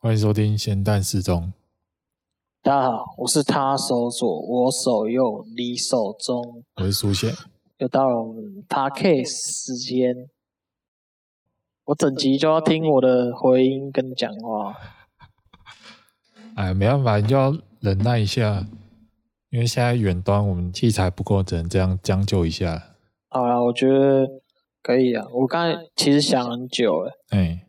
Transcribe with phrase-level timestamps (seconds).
[0.00, 1.52] 欢迎收听咸蛋时钟。
[2.62, 6.62] 大家好，我是他手左，我手右，你手中。
[6.76, 7.34] 我是苏贤。
[7.78, 10.28] 又到了我们 Podcast 时间，
[11.86, 14.76] 我整集就要听我的回音跟你讲话。
[16.54, 18.68] 哎，没办法，你就要忍耐一下，
[19.50, 22.94] 因为现在远端我们器材不够，只能这样将就一下。
[23.30, 24.28] 好了，我觉得
[24.80, 25.26] 可以啊。
[25.32, 27.18] 我刚才其实想很久了。
[27.30, 27.64] 哎。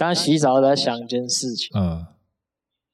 [0.00, 2.06] 刚洗澡在想一件事情，嗯，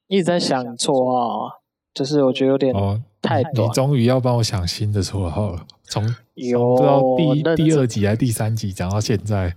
[0.07, 1.61] 一直在想绰号，
[1.93, 2.73] 就是我觉得有点
[3.21, 3.65] 太短。
[3.65, 6.03] 哦、你终于要帮我想新的绰号了，从
[6.33, 9.55] 有不知道第第二集还是第三集讲到现在，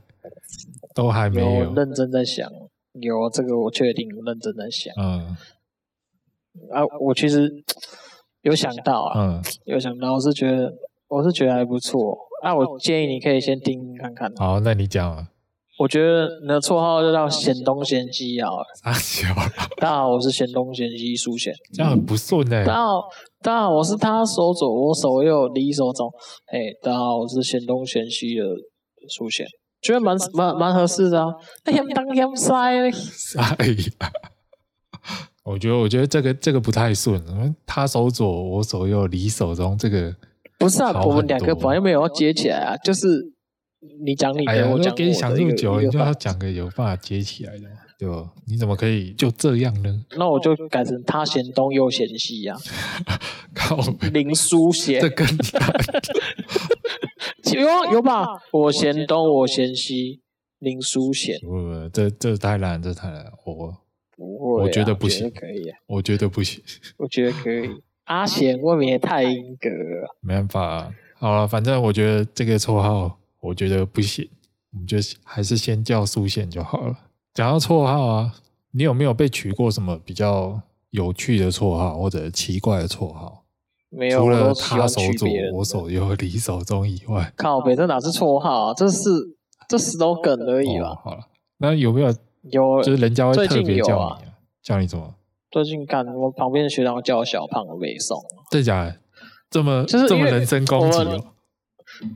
[0.95, 2.49] 都还没有，有认真在想。
[2.93, 4.95] 有这个我确定认真在想。
[4.97, 5.37] 嗯，
[6.71, 7.51] 啊，我其实
[8.43, 10.73] 有想到啊，嗯，有想到，我是觉得
[11.09, 12.17] 我是觉得还不错。
[12.45, 14.33] 啊，我建议你可以先听听看看。
[14.37, 15.31] 好，那你讲啊。
[15.81, 18.51] 我觉得你的绰号就叫咸东咸西啊！
[19.79, 21.55] 大家好，我是咸东咸西苏贤。
[21.73, 22.67] 这样很不顺哎、欸。
[22.67, 23.01] 大家好，
[23.41, 26.07] 大家好，我是他手左，我手右，你手中。
[26.53, 28.45] 哎，大家好，我是咸东咸西的
[29.09, 29.47] 苏贤，
[29.81, 31.33] 觉得蛮蛮蛮合适的啊。
[31.65, 33.41] 哎呀，当天塞塞。
[35.45, 37.19] 我觉得，我觉得这个这个不太顺。
[37.65, 40.15] 他手左，我手右，你手中，这个
[40.59, 43.33] 不是啊，我们两个本来没有要接起来啊，就是。
[44.05, 44.93] 你讲你的，哎、我讲我的。
[44.93, 47.67] 给你想这么久，你就要讲个有办法接起来的，
[47.99, 48.31] 对吧？
[48.47, 50.05] 你怎么可以就这样呢？
[50.19, 52.55] 那我就改成他嫌东又嫌西呀、
[53.07, 53.19] 啊。
[53.55, 53.79] 靠，
[54.13, 55.27] 林书贤，这更
[57.59, 58.27] 有有吧？
[58.53, 60.21] 我嫌东，我嫌西，
[60.59, 61.41] 林书贤。
[61.41, 63.25] 不不，这这太难，这太难。
[63.47, 63.75] 我
[64.15, 65.79] 不会、啊，我觉得不行，可以、啊。
[65.87, 66.63] 我觉得不行，
[66.99, 67.71] 我觉得可以。
[68.05, 70.17] 阿贤未免也太阴格了。
[70.21, 73.17] 没办法、啊，好了，反正我觉得这个绰号。
[73.41, 74.29] 我觉得不行，
[74.73, 76.97] 我们就还是先叫苏线就好了。
[77.35, 78.35] 讲到绰号啊，
[78.73, 80.61] 你有没有被取过什么比较
[80.91, 83.45] 有趣的绰号或者奇怪的绰号？
[83.89, 88.75] 没有，除了他手左我手右你手中以外，靠北，这哪是绰号啊？
[88.75, 89.01] 这是
[89.69, 90.91] 这 slogan 而已吧？
[90.91, 91.23] 哦，好了，
[91.59, 92.15] 那有没有
[92.51, 92.83] 有？
[92.83, 94.19] 就是人家会特别叫你，啊，
[94.63, 95.15] 叫你什么？
[95.51, 98.97] 最近看我旁边的学长叫我小胖的背诵，真假的？
[99.51, 101.25] 这么就是这么人身攻击哦。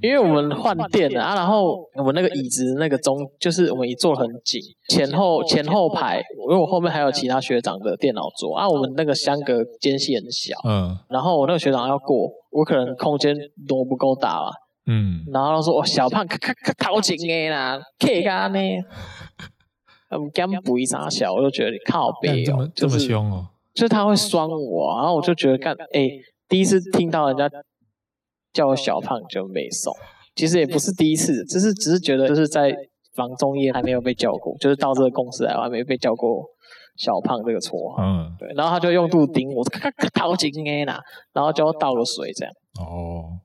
[0.00, 13.36] 因为我们换电了啊，然后我们那个椅子那个中，就是我们椅坐很紧，前后前后排，因为我后面还有其他学长的电脑桌啊，我们那个相隔间隙很小，嗯，然后我那个学长要过，我可能空间
[13.68, 14.50] 挪不够大嘛，
[14.86, 18.58] 嗯，然后他说：“哦，小胖，咔咔咔，掏钱的啦，客家呢，
[20.10, 26.08] 嗯，干不一啥小，我就觉得你靠北哦，这么凶哦，就是他会酸我，然后我就觉得干，哎，
[26.48, 27.50] 第一次听到人家。
[28.54, 29.92] 叫我小胖就没送，
[30.36, 32.72] 其实也不是第一次，只是只是觉得就是在
[33.12, 36.44] 房中业还没有被叫过，就是到这个公司来我还没被叫过
[36.96, 38.02] 小胖这个绰号。
[38.02, 41.00] 嗯，对，然后他就用肚顶我，咔咔掏金哎呐，
[41.32, 42.54] 然后叫我倒个水这样。
[42.78, 43.38] 哦，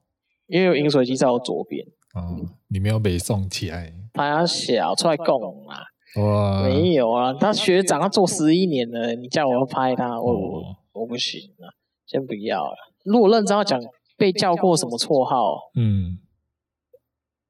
[0.45, 1.83] 因为有饮水机在我左边。
[2.13, 3.91] 哦，你没有被送起来？
[4.13, 5.81] 他小出来供啊？
[6.21, 11.65] 哇，没有啊，他学长他做十一年了，你叫我要拍他，我、哦、我不行啊，
[12.05, 12.77] 先不要了。
[13.03, 13.81] 如果认真要讲。
[14.19, 15.71] 被叫过什么绰号？
[15.75, 16.19] 嗯，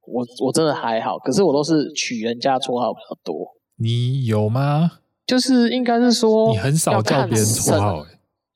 [0.06, 3.56] 我我真的还好，可是我都是取人家绰号比较多。
[3.78, 5.00] 你有吗？
[5.26, 8.06] 就是应该是说，你很少叫别人绰号，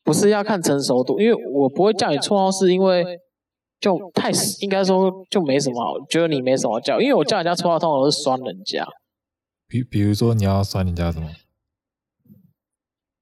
[0.04, 3.04] 不是要看成熟度，因为我不会叫你绰号，是因为
[3.80, 4.32] 就太
[4.62, 8.88] 应该说就没什么好，觉得你没什么叫，因为我叫人家绰号通常都是酸人家。
[9.68, 11.30] 比比如说你要酸人家什么？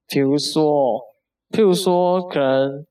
[0.07, 1.00] 比如说，
[1.50, 2.85] 譬如说可能。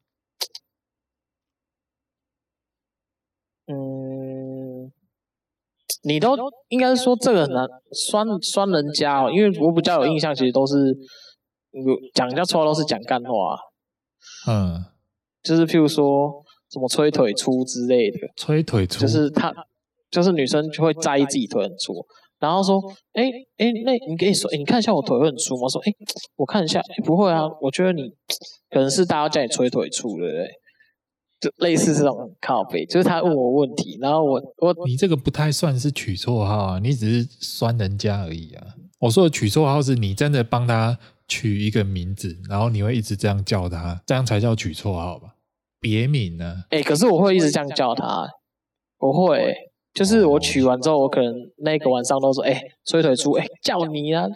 [6.03, 6.37] 你都
[6.69, 10.97] 应该是说这个很难酸酸人家哦，因为我比较有印象，其实都是
[12.15, 13.31] 讲人家绰号都是讲干话，
[14.49, 14.85] 嗯，
[15.43, 19.53] 就是譬如说什么吹腿粗之类的，吹腿粗，就是他
[20.11, 21.95] 就是女生就会在意自己腿很粗，
[22.39, 22.81] 然后说，
[23.13, 23.25] 哎
[23.59, 25.69] 哎，那你可以说，哎，你看一下我腿会很粗吗？
[25.69, 25.93] 说，哎，
[26.37, 28.11] 我看一下，哎，不会啊，我觉得你
[28.71, 30.49] 可能是大家叫你吹腿粗，对不对？
[31.41, 38.67] 就类似这种靠背，就是他问我问题，然后我我你这个不太算是取绰号啊，你只是酸人家而已啊。
[38.99, 45.35] 我说的取绰号是你真的帮他取一个名字，然后你会一直这样叫他，这样才叫取绰号吧？
[45.81, 46.65] 别名呢？
[46.69, 48.29] 哎、欸，可是我会一直这样叫他，
[48.99, 49.55] 我会，
[49.95, 51.33] 就是我取完之后，我可能
[51.65, 54.27] 那个晚上都说，哎、欸，吹腿猪，哎、欸，叫你啊。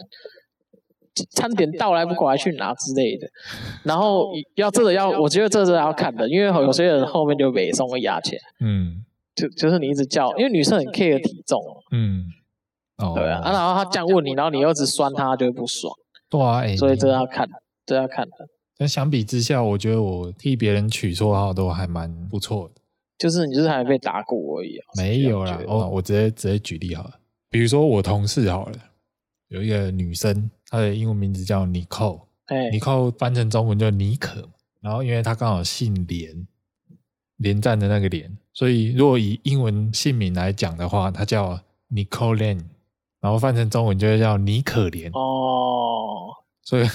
[1.30, 3.28] 餐点到来不过来去拿之类的，
[3.82, 8.38] 然后要这个要，我觉得这是要看的，因为有些人后面就没送会压钱。
[8.60, 11.60] 嗯，就就是你一直叫，因为女生很 care 体重。
[11.92, 12.24] 嗯，
[12.98, 15.94] 哦，对啊，啊，然后他这样问你，然后你又一直酸他，就会不爽。
[16.28, 17.48] 对啊，欸、所以这要看，
[17.86, 18.48] 这要看的。
[18.76, 22.80] 但相比之下，我觉得我替别人取绰号都还蛮不错的。
[23.16, 24.82] 就是你就是还被打过而已、啊。
[24.96, 27.10] 没有啦，哦，我直接直接举例好了。
[27.48, 28.76] 比如说我同事好了，
[29.46, 34.50] 有一个女生，她的英文名字叫 Nicole，哎，Nicole 翻成中文叫妮可。
[34.80, 36.46] 然后因为他刚好姓连，
[37.36, 41.60] 连战的那个连，所以如果以英文姓名来讲的话，他叫
[41.90, 42.64] Nicole Lane，
[43.20, 45.10] 然后翻成中文就会叫妮可怜。
[45.16, 46.88] 哦，所以。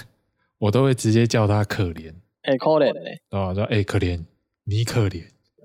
[0.60, 2.12] 我都会直接叫他可怜，
[2.42, 3.54] 哎、欸，可怜嘞，对吧？
[3.54, 4.22] 说哎，可怜，
[4.66, 5.24] 你可怜，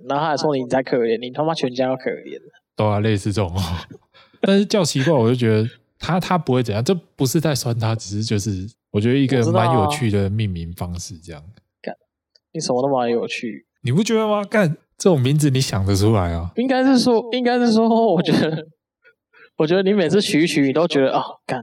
[0.08, 2.40] 然后他还说你才可怜，你他妈全家都可怜，
[2.76, 3.52] 对啊，类似这种。
[4.40, 5.69] 但是叫奇怪，我就觉得
[5.99, 11.43] 他他不会怎样，这不是在酸他，只是就是我觉得一个蛮有趣的命名方式，这样。
[11.81, 11.94] 干，
[12.52, 14.44] 你什么都蛮有趣，你不觉得吗？
[14.44, 16.50] 干这种名字你想得出来啊？
[16.56, 18.67] 应该是说，应该是说，我觉得，
[19.56, 21.62] 我觉得你每次取一取，你都觉得啊，干。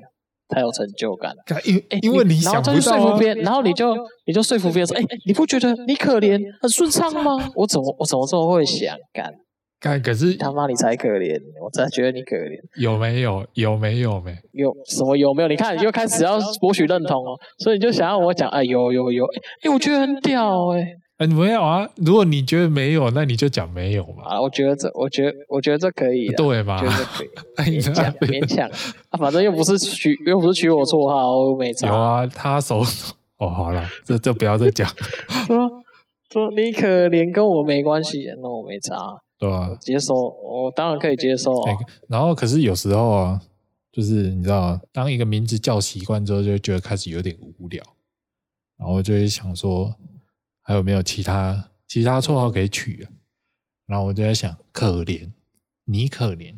[0.54, 3.96] 太有成就感了，因因为你想不到、啊，然后说服别人，然后你就
[4.26, 7.50] 你就说服别人说，哎、欸，你不觉得你可怜很顺畅吗？
[7.56, 9.34] 我怎么我怎么这么会想干？
[9.82, 12.58] 干可是他妈你才可怜，我才觉得你可怜。
[12.80, 13.44] 有没有？
[13.54, 14.38] 有没有没？
[14.54, 15.48] 有什么有没有？
[15.48, 20.98] 你看你又开始要博取认同哦，所以你就想要我讲，哎，有有有，哎、欸，我觉得很屌哎、欸。
[21.18, 21.88] 哎，没有啊！
[21.98, 24.24] 如果你觉得没有，那你就讲没有嘛。
[24.26, 26.28] 啊，我觉得这，我觉得，我觉得这可以。
[26.30, 26.78] 对吧？
[26.78, 27.24] 觉得这可
[27.72, 27.80] 以。
[27.82, 28.68] 勉强，勉强。
[29.10, 31.88] 啊，反正又不是取，又不是取我绰号，我没差。
[31.88, 32.82] 有啊，他手。
[33.38, 34.88] 哦，好了，这这不要再讲。
[35.48, 35.70] 说
[36.32, 38.96] 说你可怜，跟我没关系，那我没差。
[39.42, 39.76] 对啊。
[39.82, 41.74] 接受，我当然可以接受啊。
[42.08, 43.42] 然后，可是有时候啊，
[43.92, 47.84] 就是你知道，当一个名字叫习惯之后，就觉得开始有点无聊，
[48.78, 49.94] 然后就会想说。
[50.64, 53.10] 还有没有其他其他绰号可以取啊？
[53.88, 55.28] 然后我就在想，可怜，
[55.86, 56.54] 你可怜，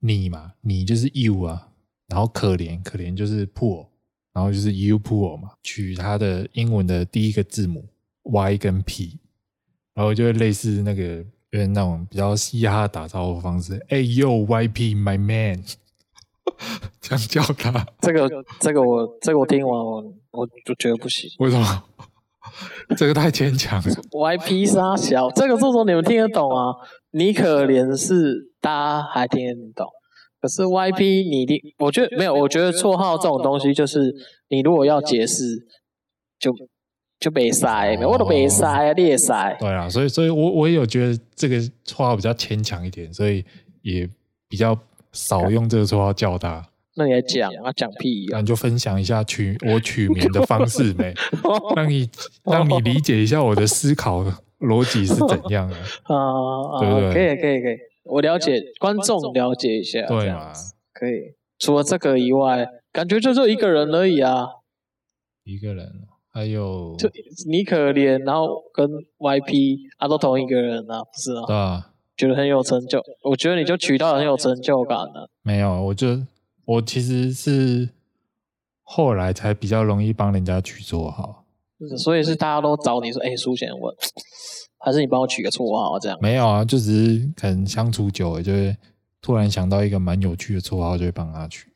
[0.00, 1.70] 你嘛，你就是 you 啊，
[2.08, 3.86] 然后可怜，可怜就是 poor，
[4.32, 7.88] 然后就是 you poor 嘛，取它的英文的第一个字母
[8.24, 9.20] Y 跟 P，
[9.94, 15.62] 然后就会类似那个有点那种比较嘻哈打招呼方式，哎呦 YP，my man，
[17.00, 17.86] 这样叫他。
[18.00, 18.28] 这个
[18.60, 20.02] 这个我这个我听完我
[20.32, 21.84] 我就觉得不行，为什么？
[22.96, 23.94] 这个太牵强了。
[24.12, 26.74] YP 杀小，这个这种你们听得懂啊？
[27.10, 29.86] 你可怜是大家还听得懂，
[30.40, 34.14] 可是 YP 你听，我觉得没有，我觉得绰号这种东西就是
[34.48, 35.42] 你如果要解释，
[36.38, 36.52] 就
[37.18, 39.56] 就没塞，我都没塞啊，你也塞。
[39.58, 43.44] 对啊，所以所以我我也有觉得这个绰号比较牵强一点，所以
[43.82, 44.08] 也
[44.48, 44.78] 比较
[45.12, 46.64] 少用这个绰号叫他。
[46.98, 48.32] 那你来讲啊，讲屁、啊！
[48.32, 51.12] 那你就分享一下取我取名的方式呗？
[51.76, 52.08] 让你
[52.44, 54.24] 让你理解一下我的思考
[54.60, 56.80] 逻辑是怎样的啊？
[56.80, 57.12] 对不对？
[57.12, 60.52] 可以可以可以，我了解，观众了解一下，对吗？
[60.94, 61.34] 可以。
[61.58, 64.46] 除了这个以外，感觉就就一个人而已啊。
[65.44, 65.86] 一个人，
[66.36, 67.10] 还有就
[67.48, 68.86] 你可怜，然后跟
[69.18, 71.46] YP 啊都同一个人啊，不是啊？
[71.46, 71.92] 对啊。
[72.14, 75.30] 觉得很有成就，我觉得你就取到很有成就感了。
[75.42, 76.20] 没有，我就。
[76.66, 77.88] 我其实是
[78.82, 81.44] 后来才比较容易帮人家取绰号，
[81.96, 83.94] 所以是大家都找你说：“哎、欸，书贤，文
[84.78, 88.76] 还是你帮我取个绰号这样。”没有啊，就只是可能相处久了，就会
[89.22, 91.68] 突然想到一个蛮有趣的绰号，就会帮他取。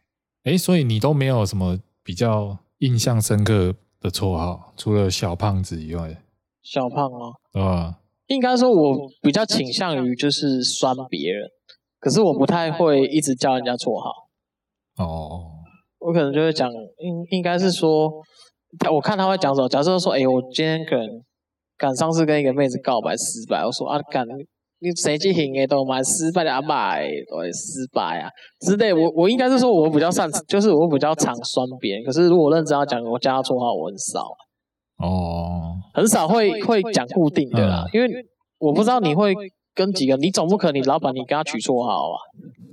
[0.43, 6.23] 哎、欸，所以你都没有什么比较印象深刻的绰号，除了小胖子以外。
[6.63, 7.97] 小胖啊，对吧？
[8.27, 11.49] 应该说，我比较倾向于就是酸别人，
[11.99, 14.11] 可是我不太会一直叫人家绰号。
[14.99, 15.51] 哦，
[15.99, 18.11] 我可能就会讲，应应该是说，
[18.93, 19.69] 我看他会讲什么。
[19.69, 21.09] 假设说，哎、欸，我今天可能
[21.77, 24.25] 赶上次跟一个妹子告白失败，我说啊，赶
[24.81, 28.93] 你 谁去行诶都蛮失败的阿妈诶，都失败啊之类。
[28.93, 32.05] 我我应该是说，我比较擅长， 就是我比较常酸别人。
[32.05, 34.21] 可是如果认真要讲，我加他绰号我很少。
[34.99, 38.27] 哦，很少会会讲固定的啦，嗯、因为
[38.59, 39.35] 我不知道你会。
[39.73, 42.17] 跟几个，你总不可能你老板你跟他取绰号啊？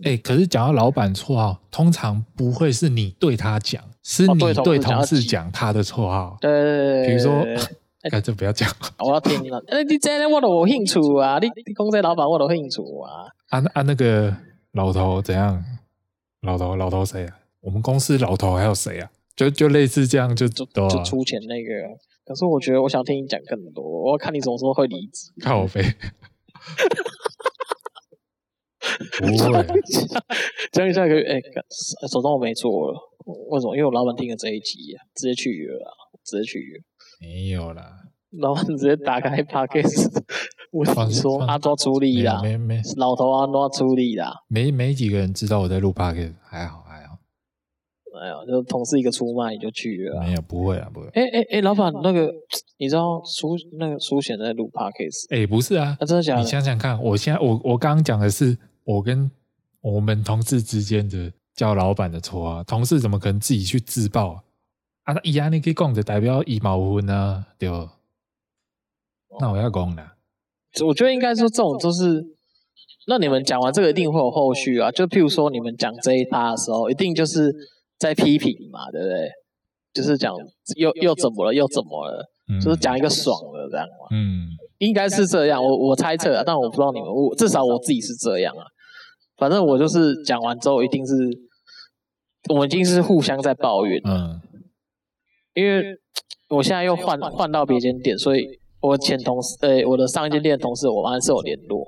[0.04, 6.36] 哎、欸，可是讲到老板绰号，通常不会是你对他讲，是你对同事讲他的绰号。
[6.42, 7.46] 对对对，比如说，
[8.02, 8.70] 哎，就不要讲。
[9.00, 9.64] 我要听了。
[9.68, 11.40] 那，你这我都有兴趣啊！
[11.40, 13.26] 你你讲这老板我都有兴趣啊！
[13.50, 14.36] 啊啊，那个
[14.74, 15.64] 老头怎样？
[16.42, 17.40] 老头老头谁啊？
[17.62, 19.10] 我们公司老头还有谁啊？
[19.36, 21.70] 就就类似这样，就就就出钱那个。
[22.24, 25.32] 可是我觉得我想听你讲更多，我要看你什么时候会离职。
[25.42, 25.82] 靠北。
[29.20, 29.38] 不会
[30.72, 31.24] 讲一下可以。
[31.24, 31.42] 哎、欸，
[32.08, 33.00] 手上我没做了，
[33.50, 33.76] 为什么？
[33.76, 36.80] 因为我老板听了这一集啊，直接去约了，直接去约。
[37.20, 40.22] 没有啦，老板直接打开 Podcast
[40.72, 44.34] 我说阿抓处理啦，没没，老头阿抓处理啦。
[44.48, 47.18] 没没几个人知道我在录 Podcast，还好还好。
[48.20, 50.20] 哎呀，就同事一个出卖你就去了。
[50.22, 51.08] 没有，不会啊，不会。
[51.14, 52.32] 哎哎哎，老板，那个
[52.78, 55.26] 你知道苏那个苏贤在录 podcast？
[55.30, 56.42] 哎，不是啊，啊，真的假的？
[56.42, 59.30] 你想想看，我现在我我刚刚讲的是我跟
[59.82, 64.44] 我们同事之间的叫老板的错啊，同事怎么可能自己去自爆啊？
[65.08, 67.88] 啊，伊安尼去讲就代表伊冇分啊，对不？
[69.40, 70.16] 那我要讲啦，
[70.86, 72.22] 我觉得应该说这种就是，
[73.08, 77.56] 那你们讲完这个一定会有后续啊，就譬如说你们讲这一趴的时候，一定就是
[77.98, 79.30] 在批评嘛，对不对？
[79.94, 80.36] 就是讲
[80.76, 84.08] 又又怎么了，又怎么了，嗯、就是讲一个爽的这样嘛。
[84.12, 84.50] 嗯，
[84.80, 88.66] 应该是这样，我我猜测啊，但我不知道你们，我至少我自己是这样啊。
[89.38, 91.14] 反正我就是讲完之后，一定是
[92.50, 94.02] 我们一定是互相在抱怨。
[94.04, 94.42] 嗯，
[95.58, 95.84] 因为
[96.50, 98.60] 我现在又换换到别间店，所以。
[98.80, 101.84] 我前同事，呃、欸，我的上一间店的同事，我们还是有联络，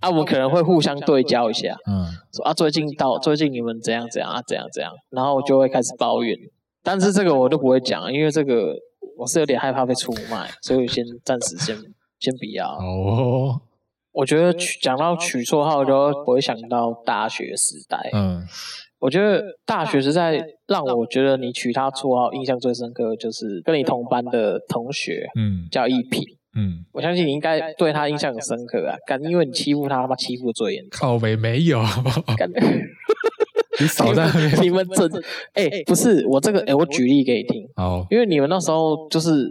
[0.00, 6.36] 啊，我们可能会互相对焦一下，嗯，说啊，最近到最近你们怎样怎样啊，怎样怎样，然后我就会开始抱怨，
[6.84, 8.74] 但是这个我都不会讲，因为这个
[9.16, 11.74] 我是有点害怕被出卖，所以先暂时先
[12.20, 12.68] 先不要。
[12.68, 13.58] 哦，
[14.12, 18.46] 我觉得取讲到取绰号，就不会想到大学时代，嗯。
[19.06, 26.20] 我觉得大学时代让我觉得你取他绰号印象最深刻，就是跟你同班的同学，嗯，叫一平，
[26.56, 30.90] 嗯，我相信你应该对他印象很深刻啊，干，因为你欺负他，他妈欺负最严重。
[30.90, 31.80] 靠北没有，
[32.36, 32.50] 干，
[33.80, 34.28] 你少在
[34.60, 35.08] 你们真，
[35.54, 39.48] 哎、欸，不是我这个，哎、欸，我举例给你听，哦，因为你们那时候就是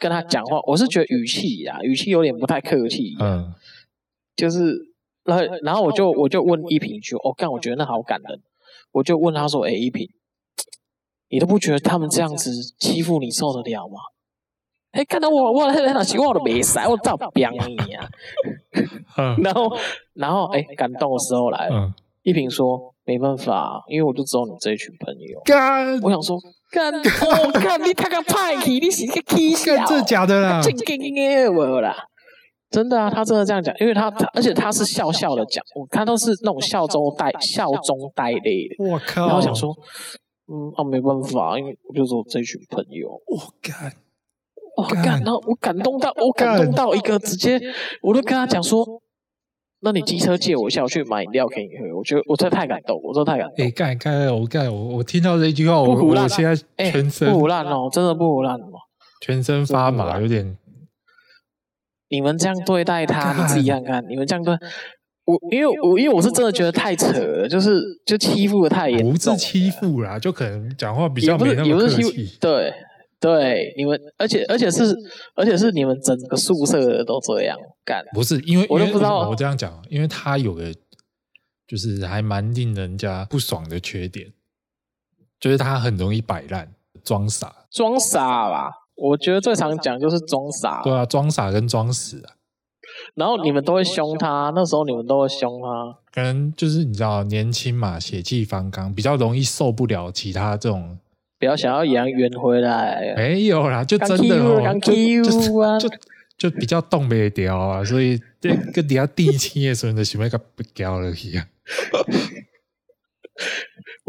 [0.00, 3.54] 跟他讲话，我是觉得语气啊，语气有点不太客气，嗯，
[4.34, 4.74] 就是，
[5.22, 8.40] 然后然后我就我就问一平一句，哦，干，我觉得那好感人。
[8.92, 10.08] 我就问他说：“哎、欸，一平，
[11.28, 13.98] 你都不觉得他们这样子欺负你受得了吗？”
[14.92, 18.08] 哎、欸，看到我，我在那情况我都没塞，我照表你啊。
[19.40, 19.70] 然后，
[20.14, 21.76] 然后，哎、欸，感动的时候来了。
[21.76, 25.40] 嗯、一平说：“没办法，因为我就只有你这一群朋友。
[25.44, 26.36] 干”我想说
[26.72, 30.60] ：“干，我看你看看派气，你是个气笑，真的假的啦？
[30.60, 31.96] 真的我啦。”
[32.70, 38.76] 真的啊，他真的这样讲，因为他他而且他是笑笑的讲，他都是那种笑中带笑中带泪的。
[38.78, 39.26] 我靠！
[39.26, 39.76] 然后想说，
[40.46, 43.92] 嗯，啊，没办法，因为我就说这群朋友，我干，
[44.76, 47.60] 我干，然后我感动到我感动到一个直接，
[48.02, 48.86] 我都跟他讲说，
[49.80, 51.98] 那你机车借我一下，我去买饮料给你喝。
[51.98, 53.66] 我觉得我真的太感动，我真的太感动。
[53.66, 56.54] 哎，干干，我干，我我听到这一句话，我我现在
[56.88, 58.78] 全身不胡乱哦，真的不胡乱哦，
[59.20, 60.56] 全身发麻，有点。
[62.10, 64.04] 你们这样对待他，你自己看看。
[64.08, 64.54] 你们这样对
[65.24, 69.12] 我，因为我因为我是真的觉得太扯了，就是就欺负的太严重。
[69.12, 72.36] 不是欺负啦，就可能讲话比较没那么客气。
[72.40, 72.74] 对
[73.20, 74.96] 对，你们而且而且是
[75.34, 78.04] 而且是你们整个宿舍的都这样干。
[78.12, 80.74] 不是因为我都不知道我这样讲，因为他有个
[81.68, 84.32] 就是还蛮令人家不爽的缺点，
[85.38, 86.72] 就是他很容易摆烂、
[87.04, 88.72] 装傻、装傻吧。
[89.00, 92.34] 我觉得最常讲就是装傻，对啊，装傻跟装死啊。
[93.14, 100.98] 然后你们都会凶他，那时候你们都会凶他，可能就是你知道年轻嘛，血气方刚，比较容易受不了其他这种，
[101.38, 103.14] 比较想要养圆回来。
[103.16, 104.92] 没有啦，就真的哦，就
[105.78, 105.96] 就
[106.36, 111.46] 就比较动不掉啊，所以这个底下第七的时候，就喜欢个不掉了一样。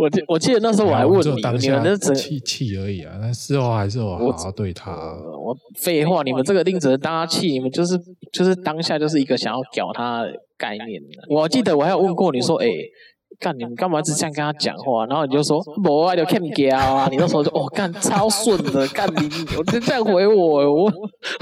[0.02, 4.92] 我记我记得那时候我还问你，你们那只气气而已啊，但事后还是我好好对他。
[4.92, 7.96] 我废话，你们这个定只能当他气，你们就是
[8.32, 11.02] 就是当下就是一个想要屌他的概念。
[11.30, 12.68] 我记得我还有问过你说，哎。
[13.42, 15.06] 干，你们干嘛一直这样跟他讲话？
[15.08, 17.08] 然后你就说不爱就看胶啊！
[17.12, 20.92] 你那时候就哦干超 顺的干你，我就这样回我，我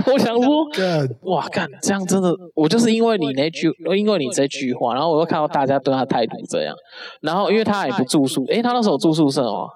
[0.07, 6.73] 我想说干哇干这样真的，我就是因为你那句，因为你这句话，然后我又看到大家对他态度这样，
[7.21, 9.67] 然后因为他也不住宿，诶他那时候住宿舍哦，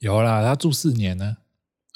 [0.00, 1.36] 有啦，他住四年呢。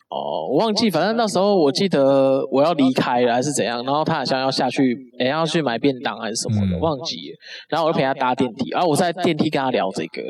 [0.08, 7.36] 哦，我忘记，反正那时候我记得我要离开了还是怎样，然后他好像要下去，诶要去买便当还是什么的，忘记了。
[7.68, 10.22] 然后我就陪他搭电梯，然后我在电梯跟他聊这个，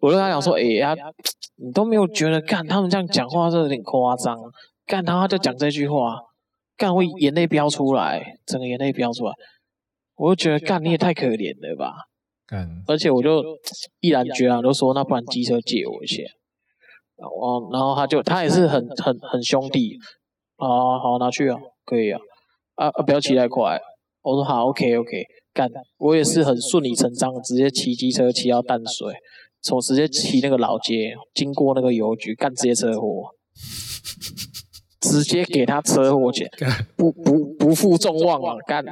[0.00, 0.96] 我就跟他讲说，诶呀，
[1.64, 4.36] 你都没有觉得干他们这样讲话是有点夸张，
[4.86, 6.18] 干他就讲这句话，
[6.76, 9.32] 干会眼泪飙出来，整个眼泪飙出来，
[10.16, 11.94] 我就觉得干你也太可怜了吧，
[12.44, 13.40] 干，而且我就
[14.00, 16.24] 毅然决然就说，那不然机车借我一下。
[17.22, 19.96] 哦，然后他就他也是很很很兄弟，
[20.56, 22.20] 哦，好拿去啊，可以啊，
[22.76, 23.80] 啊啊不要骑太快，
[24.22, 25.24] 我说好，OK OK，
[25.54, 29.14] 干，我也是很顺理成章，直接骑机车骑到淡水，
[29.60, 33.30] 从直接骑那个老街，经过那个邮局，干直接车祸，
[35.00, 36.48] 直接给他车祸钱，
[36.96, 38.84] 不不不负众望啊，干，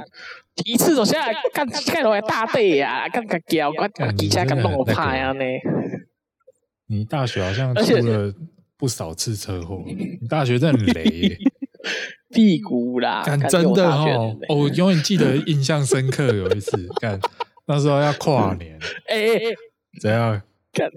[0.64, 5.44] 一次走下来，干开头还大队呀，干个屌，干机车干弄我怕呀呢。
[6.90, 8.34] 你大学好像出了
[8.76, 11.38] 不少次车祸，你大学真的很雷 耶。
[12.34, 14.36] 屁股啦，干真的哦！
[14.48, 17.18] 我永远记得印象深刻，有一次干
[17.66, 18.76] 那时候要跨年，
[19.08, 19.40] 哎哎哎，
[20.00, 20.40] 怎样？
[20.72, 20.88] 干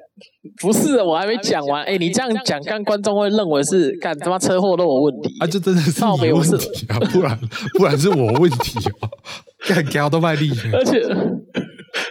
[0.62, 1.84] 不是，我还没讲完。
[1.86, 5.48] 哎，你这样讲，干观众会认为是干他妈车祸都有问题啊？
[5.48, 5.90] 就真的是
[6.22, 7.00] 你问题啊？
[7.12, 7.40] 不然
[7.78, 9.10] 不然是我问题哦？
[9.68, 11.02] 干屌都卖力，而且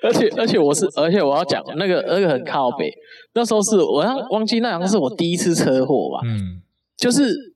[0.02, 2.92] 而且而且我是而且我要讲那个那个很靠北，
[3.34, 6.20] 那时候是我要忘记那好像是我第一次车祸吧？
[6.24, 6.60] 嗯，
[6.96, 7.52] 就是。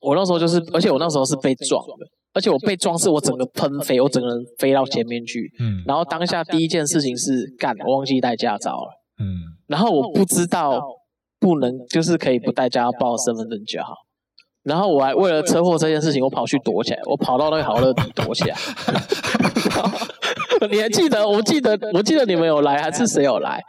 [0.00, 5.52] 我那时候就是，而且我那时候是被撞的，而且我被撞是我整个喷飞，我整个人飞到前面去。
[5.58, 5.82] 嗯。
[5.88, 8.90] 然后当下第一件事情是干，我忘记带驾照了。
[9.18, 9.26] 嗯。
[9.66, 10.80] 然后我不知道
[11.40, 13.92] 不能，就是可以不带驾照报身份证就好。
[14.62, 18.56] 然后我还为了车祸这件事情，我跑去躲起来，我跑到那个好乐迪躲起来。
[20.70, 21.26] 你还记得？
[21.28, 23.60] 我记得，我记得你们有来，还是谁有来？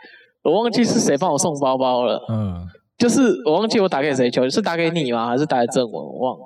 [0.43, 2.19] 我忘记是谁帮我送包包了。
[2.29, 2.65] 嗯。
[2.97, 5.27] 就是我忘记我打给谁求，是打给你吗？
[5.27, 5.93] 还是打给郑文？
[5.93, 6.45] 我忘了。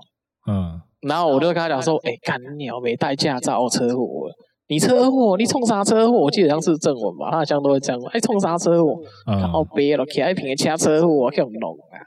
[0.52, 0.82] 嗯。
[1.08, 4.34] 然后我就跟他讲说：“哎、欸，干你，我没带驾照，车祸了。
[4.68, 5.36] 你车祸？
[5.38, 6.18] 你冲啥车祸？
[6.18, 8.02] 我记得像是郑文吧，他好像都会这样。
[8.06, 8.98] 哎、欸，冲啥车祸？
[9.26, 12.00] 然后别了，开一瓶的掐车祸，我看不懂啊。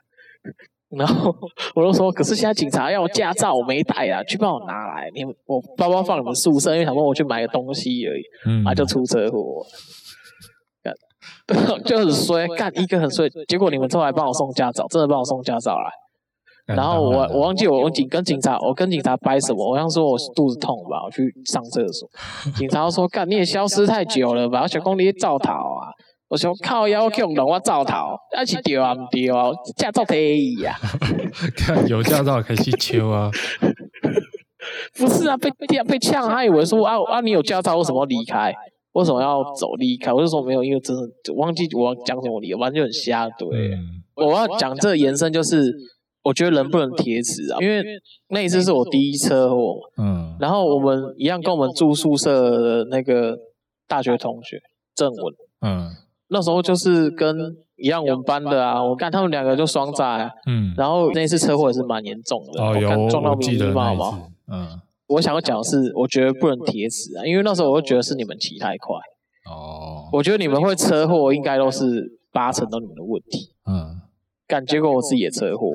[0.96, 1.34] 然后
[1.74, 5.10] 我就说：可是现在警察要我驾照，我没带啊，去帮我拿来。
[5.14, 8.22] 你我包包放你们宿舍，因为想问我去买个东西而已。
[8.46, 8.64] 嗯。
[8.64, 9.64] 啊，就出车祸。”
[11.84, 22.08] 就很衰，干一个很衰，结果你们后来帮我送驾照，真的帮我送驾照来，然后我我忘记我警跟警察，我跟警察掰什么，我想说我肚子痛吧，我去上厕所，
[22.56, 25.86] 警察说干你也消失太久了吧，我想讲你造逃啊，
[26.28, 30.74] 我说靠腰强龙我走逃，那是对啊不丢啊，驾照退役啊，
[31.56, 33.30] 看有驾照可以去抽啊，
[34.96, 38.52] 不是啊，被被被呛，他以为说啊啊你有驾照为什么要离开？
[38.92, 40.10] 为什么要走离开？
[40.10, 43.28] 我就说没有，因为真的忘记我讲什么理由，完全很瞎。
[43.28, 45.70] 对，嗯、我要讲这个延伸就是，
[46.22, 47.84] 我觉得人不能铁齿啊，因为
[48.30, 49.76] 那一次是我第一车祸。
[50.02, 50.34] 嗯。
[50.40, 53.36] 然后我们一样跟我们住宿舍的那个
[53.86, 54.58] 大学同学
[54.94, 55.34] 郑文。
[55.60, 55.90] 嗯。
[56.28, 57.36] 那时候就是跟
[57.76, 60.30] 一样我们班的啊，我看他们两个就双载。
[60.46, 60.74] 嗯。
[60.76, 64.02] 然后那次车祸也是蛮严重的，哦，有撞到我记得那一次。
[64.52, 64.80] 嗯。
[65.08, 68.96] 我想要讲的是，我觉得不能铁齿啊，因为那时候我就觉得是你们骑太快。
[69.48, 70.08] 哦。
[70.12, 73.52] 我觉得你们会车祸，应该都是八成都你们的问题。
[73.70, 74.00] 嗯。
[74.48, 75.70] 干，结果我自己也车祸。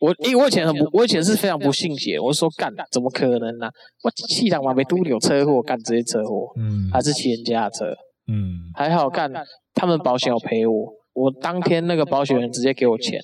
[0.00, 3.72] 我，因为我以前很不，我以前是非常不信邪，我说干，怎么可能呢、啊？
[4.02, 6.52] 我气场嘛没都有车祸，干直接车祸。
[6.56, 6.90] 嗯。
[6.92, 7.86] 还是骑人家的车。
[8.26, 8.70] 嗯。
[8.74, 9.32] 还好干，
[9.74, 13.20] 他们保险有赔我，我当天那个保险人直接给我钱。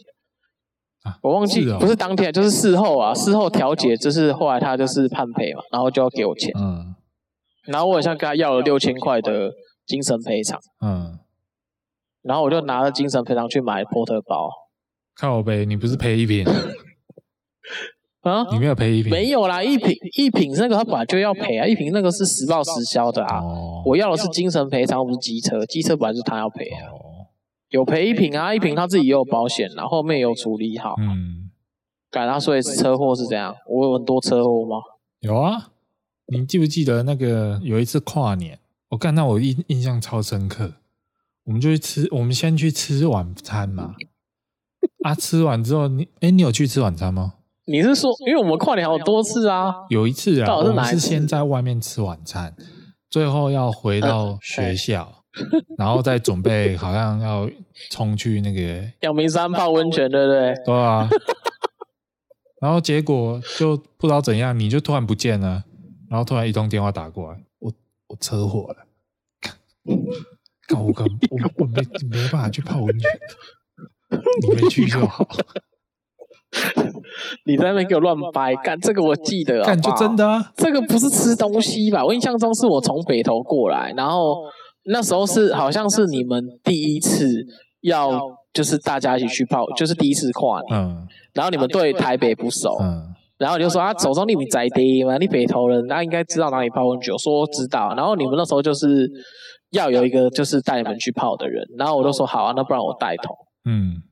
[1.21, 6.53] 我忘记不是当天，就是事后啊，事后调解，就是后来他就是判赔嘛，然后就要给我钱。
[6.57, 6.95] 嗯。
[7.67, 9.53] 然后我好像跟他要了六千块的
[9.85, 10.61] 精神赔偿。
[10.81, 11.19] 嗯。
[12.23, 14.49] 然后我就拿了精神赔偿去买波特包。
[15.17, 16.47] 靠呗，你不是赔一瓶？
[18.23, 18.47] 啊？
[18.53, 19.11] 你没有赔一瓶？
[19.11, 23.41] 没有啦，一瓶一瓶那个他本来就要赔啊，一瓶那个是实报实销的啊。
[23.41, 23.83] 哦。
[23.85, 26.91] 我要的是精神赔偿，不是机车，机车本来就是他要赔啊。
[26.93, 27.27] 哦。
[27.71, 30.95] 有赔一瓶啊，一瓶他自己也有保险，然后后面有处理好。
[30.99, 31.51] 嗯，
[32.11, 33.57] 改他所以车祸是这样？
[33.67, 34.77] 我有很多车祸吗？
[35.21, 35.71] 有啊，
[36.27, 38.59] 你记不记得那个有一次跨年，
[38.91, 40.75] 我看到我印印象超深刻。
[41.45, 43.95] 我们就去吃，我们先去吃晚餐嘛。
[45.03, 47.35] 啊，吃完之后你，哎，你有去吃晚餐吗？
[47.67, 49.75] 你是说，因为我们跨年好多次啊。
[49.89, 52.55] 有一次啊，我们是先在外面吃晚餐，
[53.09, 55.19] 最后要回到学校。
[55.79, 57.49] 然后再准备，好像要
[57.91, 60.55] 冲去那个阳明山泡温泉，对不对？
[60.67, 61.09] 对啊。
[62.61, 65.65] 然后结果就不知道怎样，你就突然不见了，
[66.11, 67.73] 然后突然一通电话打过来，我
[68.09, 68.87] 我车祸了，
[70.69, 73.11] 干我干我我没没办法去泡温泉，
[74.43, 75.27] 你没去就好。
[77.47, 82.05] 你在那边给我乱掰， 干这个我记得啊，干就真的啊，这个不是吃东西吧？
[82.05, 84.43] 我印象中是我从北投过来，然后。
[84.85, 87.25] 那时候是好像是你们第一次
[87.83, 88.21] 要，
[88.53, 90.77] 就是大家一起去泡，就是第一次跨年。
[90.77, 91.07] 嗯。
[91.35, 92.77] 然后你们对台北不熟。
[92.81, 93.01] 嗯。
[93.39, 97.17] 然后你就说啊，手中你们在地嘛，你北投人，那应该知道哪里泡温泉。
[97.17, 97.95] 说知道。
[97.95, 99.09] 然后你们那时候就是
[99.71, 101.65] 要有一个就是带你们去泡的人。
[101.79, 103.33] 然后我就说好啊，那不然我带头。
[103.65, 104.03] 嗯。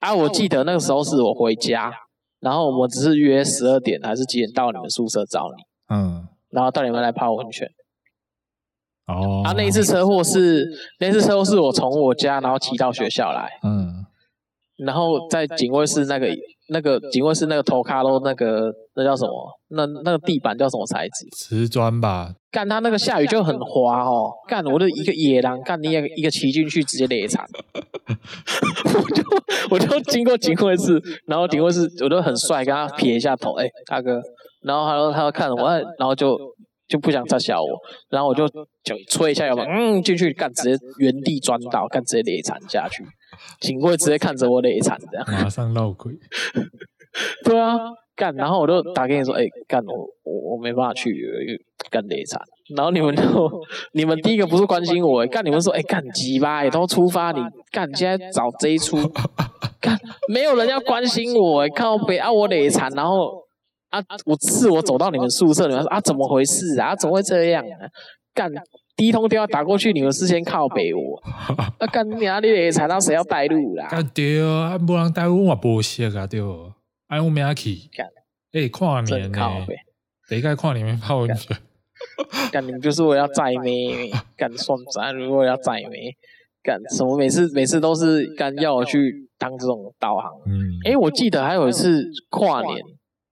[0.00, 1.90] 啊，我记得那个时候是我回家，
[2.40, 5.94] 然后我们只是约十二点还是几点到你们宿舍找你。
[5.94, 6.26] 嗯。
[6.50, 7.68] 然后到你们来泡温泉。
[9.06, 10.66] 哦，啊，那一次车祸是
[11.00, 14.06] 那一次车祸是我从我家然后骑到学校来，嗯，
[14.86, 16.28] 然后在警卫室那个
[16.68, 19.32] 那个警卫室那个头卡喽，那个那叫什么？
[19.70, 21.26] 那那个地板叫什么材质？
[21.36, 22.32] 瓷砖吧。
[22.50, 24.30] 干他那个下雨就很滑哦。
[24.48, 27.44] 干我的一个野狼，干你一个骑进去直接累惨。
[28.94, 29.22] 我就
[29.70, 34.20] 我就经过警卫室，然后警卫室我都很帅，跟他撇一下头，哎、欸，大哥。
[34.62, 36.36] 然后他说他要看我，然后就
[36.88, 37.68] 就不想再笑我，
[38.08, 43.04] 然后我就就吹一下，要不嗯进去干，直接原地钻倒，干直接累惨下去。
[43.60, 46.12] 警卫直接看着我累惨，这样马上闹鬼。
[47.44, 47.76] 对啊，
[48.14, 51.12] 干，然后我就打给你说，哎、欸，干，我我我没办法去，
[51.90, 52.40] 干累惨。
[52.76, 53.50] 然后你们就
[53.94, 57.40] 你们第一个不是关心我，干你们说，哎、欸，干鸡巴，也都出发，你
[57.72, 58.96] 干现在找这一出，
[59.80, 59.98] 干
[60.28, 63.42] 没有人要关心我，靠北啊，我累惨，然后
[63.88, 66.94] 啊，我是我走到你们宿舍，你们说啊，怎么回事啊？
[66.94, 67.74] 怎么会这样啊？
[68.34, 68.50] 干。
[68.96, 71.16] 第一通电话打过去，你们事先靠北我，
[71.78, 72.38] 啊干你啊！
[72.40, 73.86] 你也猜到谁要带路啦？
[73.90, 76.38] 啊对啊，不然带路我不识啊对，
[77.08, 77.78] 哎我没去。
[78.52, 79.38] 哎跨年呢？
[80.28, 81.56] 谁该跨年泡温泉？
[82.52, 85.12] 干你们就是我要载妹，干算啥？
[85.12, 86.14] 如果要载妹，
[86.62, 87.16] 干什么？
[87.16, 90.30] 每次每次都是干要我去当这种导航。
[90.46, 92.76] 嗯，哎，我记得还有一次跨年。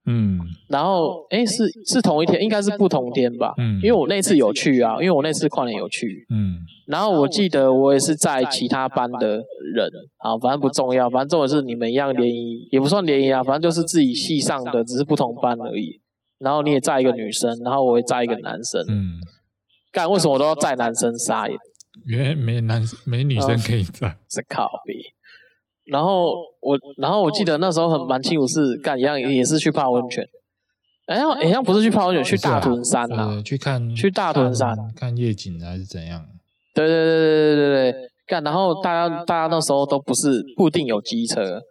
[0.08, 3.52] 嗯，然后哎，是是同一天，应该是不同天吧？
[3.58, 6.26] 嗯，因为我那次有去啊，因为我那次跨年有去。
[6.30, 9.36] 嗯，然后我记得我也是在其他班的
[9.74, 16.00] 人，啊，反正不重要，反正重点是你们一样联谊，也不算联谊啊，反正就是自己系上的，只是不同班而已。
[16.38, 18.80] 然后你也载一个女生，然后我也载一个男生。
[18.88, 19.18] 嗯，
[19.92, 21.56] 干为什么我都要载男生撒野？
[22.08, 24.94] 因为没男没女生可以载， 是靠北。
[25.88, 30.26] 然后我，然后我记得那时候很蛮清楚是干一样，也是去泡温泉。
[31.06, 36.24] 哎，好像不是去泡温泉，去大屯山啊，去看去大屯山看夜景还是怎样？
[36.74, 38.44] 对对对对对对对，干。
[38.44, 41.62] 然后大家大家那时候都不是固定有机车。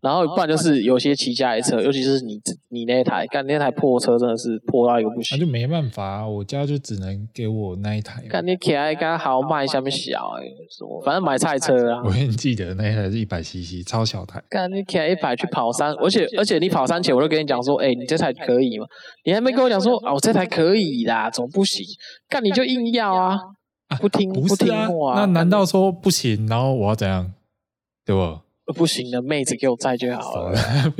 [0.00, 5.38] 然后不然就是有些骑家里车，尤其是你你那台，干那台破车真的是破到一个不行。
[5.38, 8.22] 那就没办法，啊我家就只能给我那一台。
[8.28, 10.44] 干你起来干豪迈下面小哎，
[11.04, 12.02] 反正买菜车啊。
[12.04, 14.42] 我很记得那一台是一百 CC 超小台。
[14.48, 18.86] 干你骑一百去跑山，而且而且你跑山前我就跟你讲说，哎，你这台可以吗？
[19.26, 21.84] 你还没跟我讲说，哦，这台可以啦，怎么不行？
[22.28, 23.38] 干你就硬要啊，
[24.00, 25.14] 不听不听话。
[25.14, 26.46] 那难道说不行？
[26.46, 27.32] 然后我要怎样？
[28.06, 28.38] 对不？
[28.72, 30.58] 不行的妹子给我载就好了。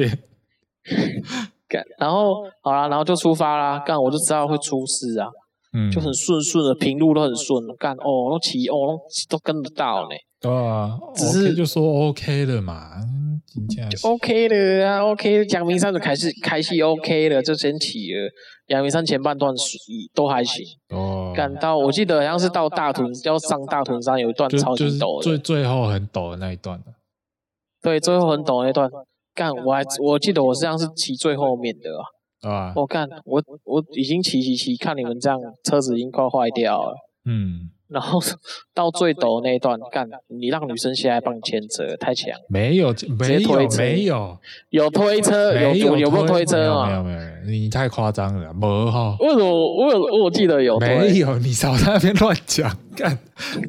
[1.69, 3.79] 干，然后好啦，然后就出发啦。
[3.79, 5.29] 干，我就知道会出事啊。
[5.73, 7.63] 嗯，就很顺顺的，平路都很顺。
[7.79, 10.17] 干，哦，都骑，哦，都跟得到呢。
[10.41, 12.91] 对啊，只是就说 OK 了嘛，
[13.69, 15.45] 就 OK 了啊，OK。
[15.51, 18.29] 阳明山的开始开戏 OK 了，就先骑了。
[18.67, 19.55] 阳明山前半段
[20.13, 20.65] 都还行。
[20.89, 21.33] 哦。
[21.37, 26.83] 干到我记得好像是到大屯，要上大屯山有一段超级陡的，最最后很陡的那一段。
[27.83, 28.91] 对，最后很陡那段，
[29.35, 32.73] 干我还我记得我实际上是骑最后面的啊，啊。
[32.77, 38.21] 我干我我已经骑骑骑，看你们这样车子已经快坏掉了，嗯，然后
[38.73, 44.39] 到最陡那一段，干你让女生下来帮你牵车，太强，没有没有没有
[44.71, 46.87] 有推车有有有没有推车啊？
[46.87, 49.17] 没有没有，你太夸张了，没哈？
[49.21, 51.39] 为什么我有我记得有没有？
[51.39, 53.19] 你少在那边乱讲，干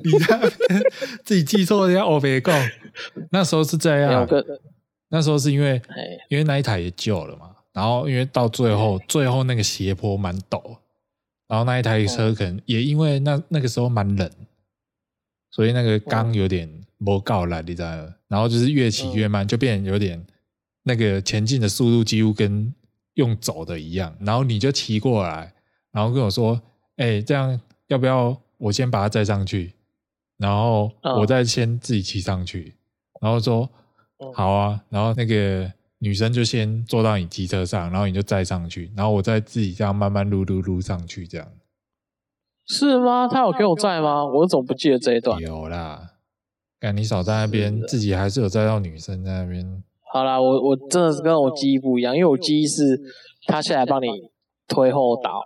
[0.04, 0.84] 你在那边
[1.24, 2.54] 自己记错人家欧北贡。
[3.32, 4.28] 那时候是这样，
[5.10, 5.82] 那时候是因为
[6.30, 10.62] 因为那一台也旧了嘛，然后因为到最后最后那个斜坡蛮陡，
[11.52, 14.32] 然后那一台车可能也因为那那个时候蛮冷，
[15.50, 16.72] 所以那个缸有点
[17.04, 18.16] 不够了，你知道吗？
[18.30, 20.26] 然后就是越骑越慢，就变有点
[20.84, 22.74] 那个前进的速度几乎跟
[23.16, 25.54] 用走的一样，然后你就骑过来，
[25.92, 26.62] 然后跟我说
[26.96, 29.74] ：“哎，这样要不要我先把它载上去，
[30.38, 32.74] 然后我再先自己骑上去？”
[33.20, 33.70] 然后说
[34.34, 35.70] 好啊，然后那个
[36.04, 41.48] 女生就先坐到你机车上，然后你就载上去，然后我再自己这样慢慢撸撸撸上去，这样
[42.66, 43.28] 是吗？
[43.28, 44.26] 他有给我载吗？
[44.26, 45.40] 我怎么不记得这一段？
[45.40, 46.14] 有啦，
[46.80, 49.84] 干你少在那边，自己还是有载到女生在那边。
[50.12, 53.00] 好啦，我我真的是跟我记忆不一样，因为我记忆是
[53.46, 54.08] 他下来帮你
[54.68, 55.40] 推后倒，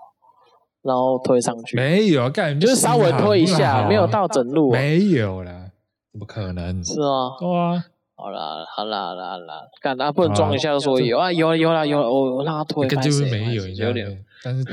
[0.83, 1.75] 然后推上去。
[1.75, 4.71] 没有，干就是稍微推一下，没有到整路。
[4.71, 5.71] 没有啦。
[6.13, 6.81] 怎么可能？
[6.81, 7.85] 是啊，对啊，
[8.17, 14.63] 好啦，好啦，好啦，好啦，干他不能装一下就说有啊，有啊，有啦，有我我让他推，根本就是没有，有点，但是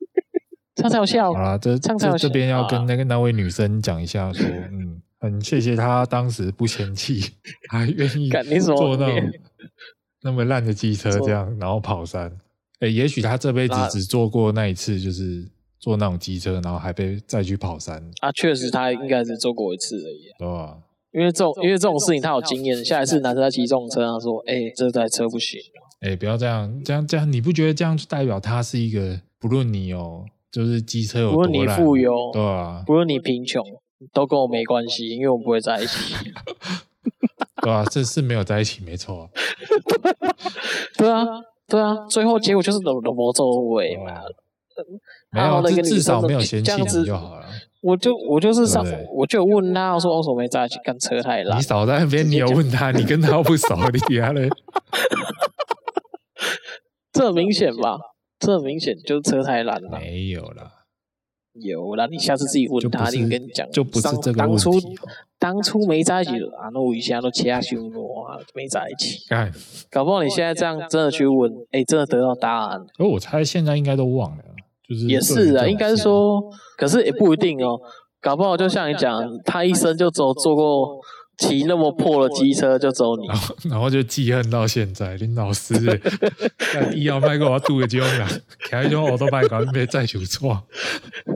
[0.76, 1.32] 唱才有效。
[1.32, 7.20] 好啦，这这这边要跟那个那位女生讲一下，说嗯，很谢谢她当时不嫌弃，
[7.70, 8.28] 还愿意
[8.60, 9.30] 坐那种
[10.22, 12.30] 那么烂的机车这样，然后跑山。
[12.80, 15.48] 哎，也许她这辈子只坐过那一次，就是。
[15.78, 18.32] 坐那种机车，然后还被再去跑山啊！
[18.32, 20.32] 确实，他应该是坐过一次而已。
[20.36, 20.78] 对啊，
[21.16, 25.58] 因为这种因为这种事情他有经验，下一次男生在骑这种车，他说：“哎、欸，这台车不行。”
[26.02, 33.64] 哎，不要这样，这样这样，你不觉得这样就代表他是一个不论你有就是机车有多烂，不论你富有，对啊，不论你贫穷，
[34.12, 36.14] 都跟我没关系，因为我们不会在一起。
[37.62, 39.30] 对啊，这是没有在一起，没错、啊。
[40.98, 41.24] 对啊，
[41.66, 44.20] 对啊，最后结果就是罗罗摩周围嘛。
[45.30, 47.46] 没有，至至少没有嫌弃你就好了。
[47.86, 50.76] 我就我就是上，我就问他，我说为什么没在一起？
[50.82, 51.56] 干车太烂。
[51.56, 54.48] 你少在那边，你有问他，你跟他不熟，你底下嘞。
[57.12, 57.96] 这很明显吧？
[58.40, 59.98] 这很明显就是车太烂了。
[60.00, 60.70] 没有啦，
[61.54, 62.06] 有啦。
[62.10, 64.64] 你下次自己问他，你跟你讲，就不是这个问题。
[64.64, 64.72] 当初
[65.38, 69.32] 当初没在一起，啊，那我一下都掐胸了，没在一起。
[69.32, 69.50] 哎
[69.90, 72.84] 搞不好你现在这样真的去问，哎，真的得到答案。
[72.98, 74.44] 而我猜现在应该都忘了，
[74.88, 76.42] 就是也是啊，应该是说，
[76.76, 77.78] 可是也不一定哦。
[78.20, 81.00] 搞不好就像你讲，他一生就走做过。
[81.38, 85.16] 骑那么破的机车就走你，然后然后就记恨到现在。
[85.16, 85.74] 林老师，
[86.72, 88.26] 干医药卖给我度个钟了，
[88.70, 90.62] 开一种我都卖搞没再求错。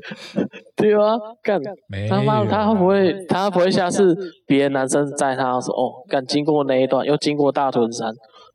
[0.74, 1.60] 对啊，干
[2.08, 8.10] 他妈他会不会他不会下次别的男生载他说哦，干经过那一段又经过大屯山，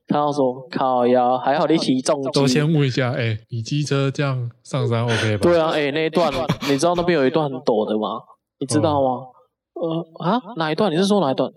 [0.07, 2.29] 他要说靠腰还好你骑重机。
[2.31, 5.41] 都先问一下，哎、欸，你机车这样上山 OK 吧？
[5.43, 6.31] 对啊，哎、欸、那一段
[6.69, 8.19] 你知道那边有一段很陡的吗？
[8.59, 9.09] 你知道吗？
[9.73, 10.89] 哦呃啊，哪一段？
[10.91, 11.51] 你是说哪一段？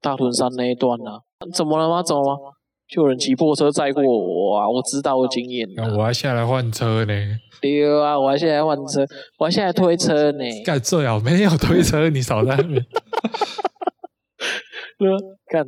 [0.00, 1.20] 大屯山那一段啊？
[1.54, 2.02] 怎么了吗？
[2.02, 2.52] 怎么了吗？
[2.88, 4.66] 就有人骑破车载过我啊！
[4.68, 5.68] 我知道我经验。
[5.76, 7.14] 那我还下来换车呢。
[7.60, 9.04] 对啊，我还下来换车，
[9.38, 10.44] 我还下来推车呢。
[10.64, 12.82] 干最好没有推车，你少在那边。
[14.98, 15.16] 对啊，
[15.52, 15.66] 干。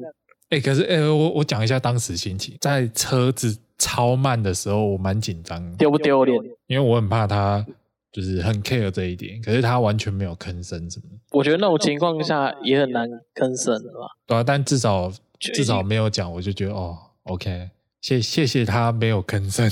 [0.51, 5.77] 哎、欸，可是哎、欸，我我讲一下当时心情，在车子超慢的时候，我蛮紧张。
[5.77, 6.39] 丢不丢脸？
[6.67, 7.67] 因为我很怕他。
[8.13, 11.05] 就是很 care 这一点，可是他完全没有吭声什么。
[11.31, 14.01] 我觉得那种情况下也很难吭声的吧？
[14.27, 19.71] 对啊，但至少至少没有讲，我就觉得哦，OK，谢谢谢他没有吭声。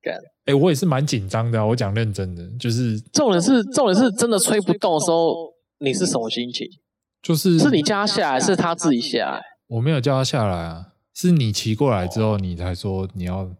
[0.00, 6.64] 干，哎，我也是蛮紧张的，我讲认真的，就是重点是重点是真的吹不动的时候，你是什么心情？
[7.20, 9.42] 就是是你叫他下来，是他自己下来？
[9.74, 13.50] 我没有叫他下来啊，是你骑过来之后，你才说你要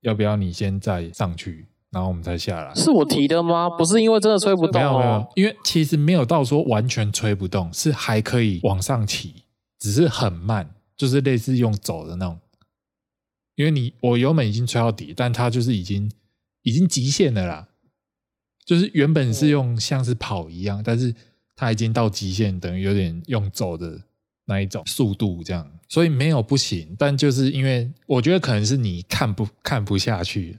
[0.00, 1.66] 要不要你先再上去。
[1.92, 3.68] 然后我们才下来，是我提的吗？
[3.68, 9.42] 不是因为真的吹不动，哦，没有没有，因为其实没有到说完全吹不动，是还可以往上骑，
[9.80, 12.38] 只是很慢，就是类似用走的那种。
[13.56, 16.08] 因为你我油门已经吹到底，但它就是已经
[16.62, 17.66] 已经极限了啦，
[18.64, 21.12] 就是原本是用像是跑一样，但是
[21.56, 24.00] 它已经到极限，等于有点用走的
[24.50, 30.58] 那一种速度这样，所以没有不行，但就是因为我觉得可能是你看不看不下去。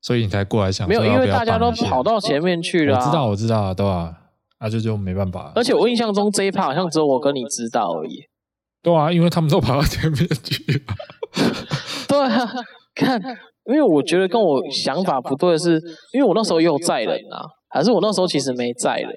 [0.00, 0.86] 所以你才过来想？
[0.86, 2.94] 没有，因为大家都跑到前面去了。
[2.94, 4.14] 我知道，我知道，对吧？
[4.58, 5.50] 啊，就就没办法。
[5.54, 8.20] 而且我印象中这一趴好像只有我跟你知道而已。
[8.82, 10.94] 对啊，因为他们都跑到前面去了。
[12.06, 12.52] 对啊，
[12.94, 13.18] 看，
[13.64, 15.80] 因为我觉得跟我想法不对的是，
[16.12, 17.40] 因为我那时候也有载人啊，
[17.70, 19.08] 还是我那时候其实没载人，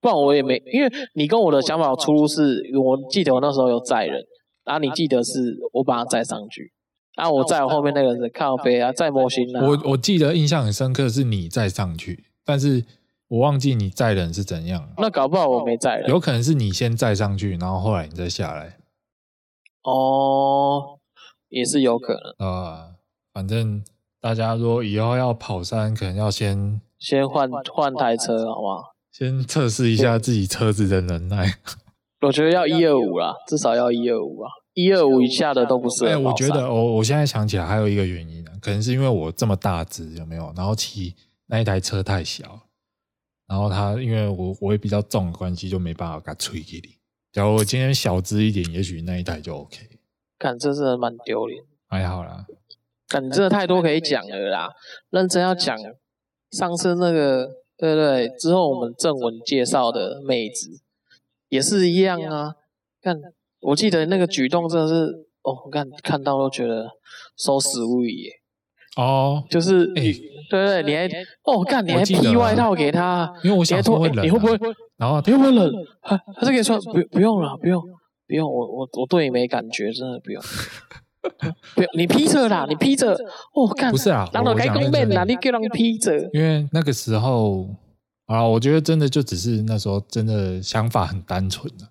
[0.00, 4.24] 不然我也没，因为你跟我的想法出入是，我记得我那时候有载人，
[4.64, 6.72] 然后你记得是我把他载上去。
[7.16, 7.30] 然啊！
[7.30, 9.66] 我载我后面那个人靠背啊，载模型啊。
[9.66, 12.84] 我我记得印象很深刻是你载上去，但是
[13.28, 14.92] 我忘记你载人是怎样。
[14.98, 18.76] 那搞不好我没载人，有可能是你先载上去，然后后来你再下来。
[19.82, 20.98] 哦，
[21.48, 22.96] 也是有可能啊。
[23.32, 23.82] 反正
[24.20, 28.95] 大家说以后要跑山，可能要先先换换台车，好不好？
[29.18, 31.54] 先测试一下自己车子的能耐。
[32.20, 34.50] 我觉得要一二五啦，至少要一二五啊。
[34.74, 36.04] 一二五以下的都不是。
[36.04, 40.52] 哎、欸，我觉得我我现在想起来还有一个原因呢，可能是因为我这么大只，有没有？
[40.54, 41.14] 然后骑
[41.46, 42.60] 那一台车太小，
[43.48, 46.98] 然后他因为我我也比较重的关系，就没办法给它吹给你。
[47.32, 49.78] 假如我今天小只一点，也许那一台就 OK。
[50.38, 51.64] 看，这是蛮丢脸。
[51.88, 52.44] 还好啦。
[53.08, 54.68] 看，你真的太多可以讲了啦。
[55.08, 55.74] 认真要讲，
[56.50, 58.28] 上次那个，对不对？
[58.38, 60.70] 之后我们正文介绍的妹子
[61.48, 62.54] 也是一样啊。
[63.02, 63.16] 看。
[63.60, 64.94] 我记得那个举动真的是
[65.42, 66.88] 哦，我看看到都觉得
[67.36, 68.30] so sweet 耶。
[68.96, 71.08] 哦，就是，哎、欸，对对，你还
[71.42, 74.58] 哦，干，你还披外套给他，因为我想说会冷、啊，你会不会？
[74.96, 75.72] 然后你会不会冷？
[76.02, 77.82] 他他是可以穿，不不用了，不用
[78.28, 80.40] 不用，我我我对你没感觉，真的不用，
[81.94, 83.12] 你披着啦，你披着，
[83.54, 87.68] 哦，干，不是啊，然后该公面啦，你给人披着，因为那个时候
[88.26, 91.88] 啊，我觉得真的就只是那时候真的想法很单纯的。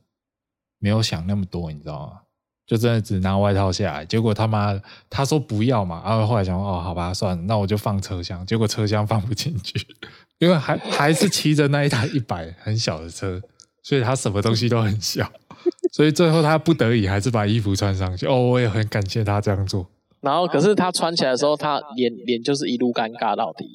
[0.80, 2.19] 没有想那么多，你知道吗？
[2.67, 9.80] 就真的只拿外套下来，结果他妈他说不要嘛，然后后来想说哦，好吧，算了，那我就放车厢，结果车厢放不进去，
[10.39, 13.41] 因为还还是骑着那一台一百很小的车，
[13.84, 15.32] 所以他什么东西都很小，
[15.91, 18.25] 所以最后他不得已还是把衣服穿上去。
[18.25, 19.88] 哦，我也很感谢他这样做。
[20.21, 23.65] 然后，可是他穿起来的时候，他脸脸就是一路尴尬到底。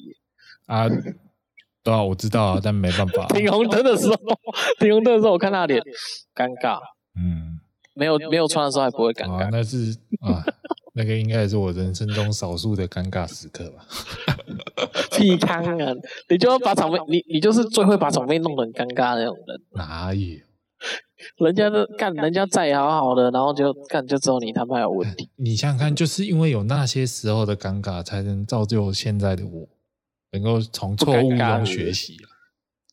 [0.65, 0.87] 啊，
[1.83, 3.25] 对啊，我知道啊，但没办法。
[3.27, 4.15] 停红灯的时候，
[4.79, 5.81] 停红灯的时候，我看他脸
[6.35, 6.79] 尴尬。
[7.15, 7.59] 嗯，
[7.93, 9.43] 没有没有穿的时候还不会尴尬。
[9.43, 10.43] 啊、那是啊，
[10.93, 13.85] 那个应该也是我人生中少数的尴尬时刻吧。
[15.11, 15.93] 屁康啊！
[16.29, 19.61] 你就要把场面，你你就是最会把场面弄得很尴尬的那种人。
[19.73, 20.37] 哪有？
[21.37, 25.29] 人家都干，人家再好好的，然后就干，就只有你他妈有问题。
[25.37, 29.67] 你想想看，就是因为有那些时候的尴尬，才能造就现在的我，
[30.31, 32.17] 能够从错误中学习，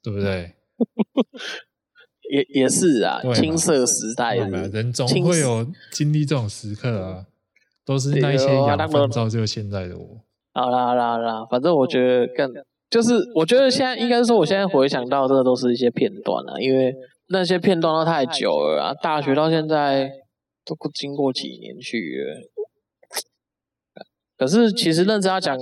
[0.02, 0.54] 对不对？
[2.30, 7.26] 也也是啊，青涩时代，人总会有经历这种时刻啊，
[7.86, 10.20] 都是那一些养分造就现在的我。
[10.52, 12.52] 好啦好啦好啦，反正我觉得更
[12.90, 16.94] 就是，我觉得现在应该说，我现在回想到这都是一些片段了，因为
[17.28, 20.10] 那些片段都太久了啊，大学到现在
[20.64, 22.50] 都不经过几年去了。
[24.36, 25.58] 可是其实认真要讲，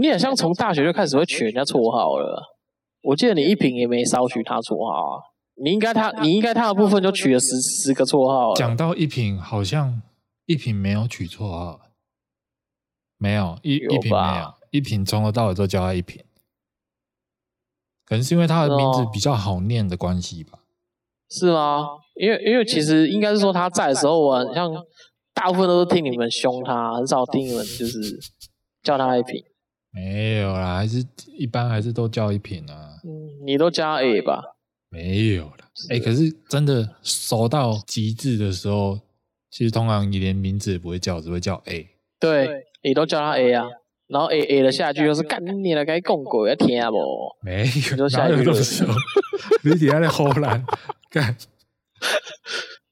[0.00, 2.56] 你好像从大学就开始会取人家绰号了。
[3.02, 5.22] 我记得你一品也没少取他绰号啊，
[5.62, 8.54] 你应该他你应该他的部分就取了十十个绰号。
[8.54, 10.02] 讲到一品，好像
[10.46, 11.80] 一品没有取绰号。
[13.18, 16.24] 没有一一品没有一品，从头到尾都叫他一品，
[18.04, 20.58] 可能是因为他的名字比较好念的关系吧？
[21.32, 21.86] 是吗？
[22.20, 24.70] 因为因为其实应该是说他在的时候，我好像
[25.34, 28.18] 大部分都是听你们凶他，很少听你们就是
[28.82, 29.42] 叫他一品。
[29.92, 31.04] 没有啦，还是
[31.38, 32.98] 一般还是都叫一品啊。
[33.04, 34.42] 嗯，你都加 A 吧？
[34.90, 38.98] 没有啦，哎、欸，可是真的熟到极致的时候，
[39.50, 41.88] 其实通常你连名字也不会叫，只会叫 A。
[42.20, 42.66] 对。
[42.84, 43.64] 你都叫他 A 啊，
[44.08, 47.46] 然后 A A 的下句就是干你了，该讲过要听不？
[47.46, 48.84] 没有，就下一句就 是
[49.62, 50.60] 你底下在唬烂
[51.12, 51.36] 干。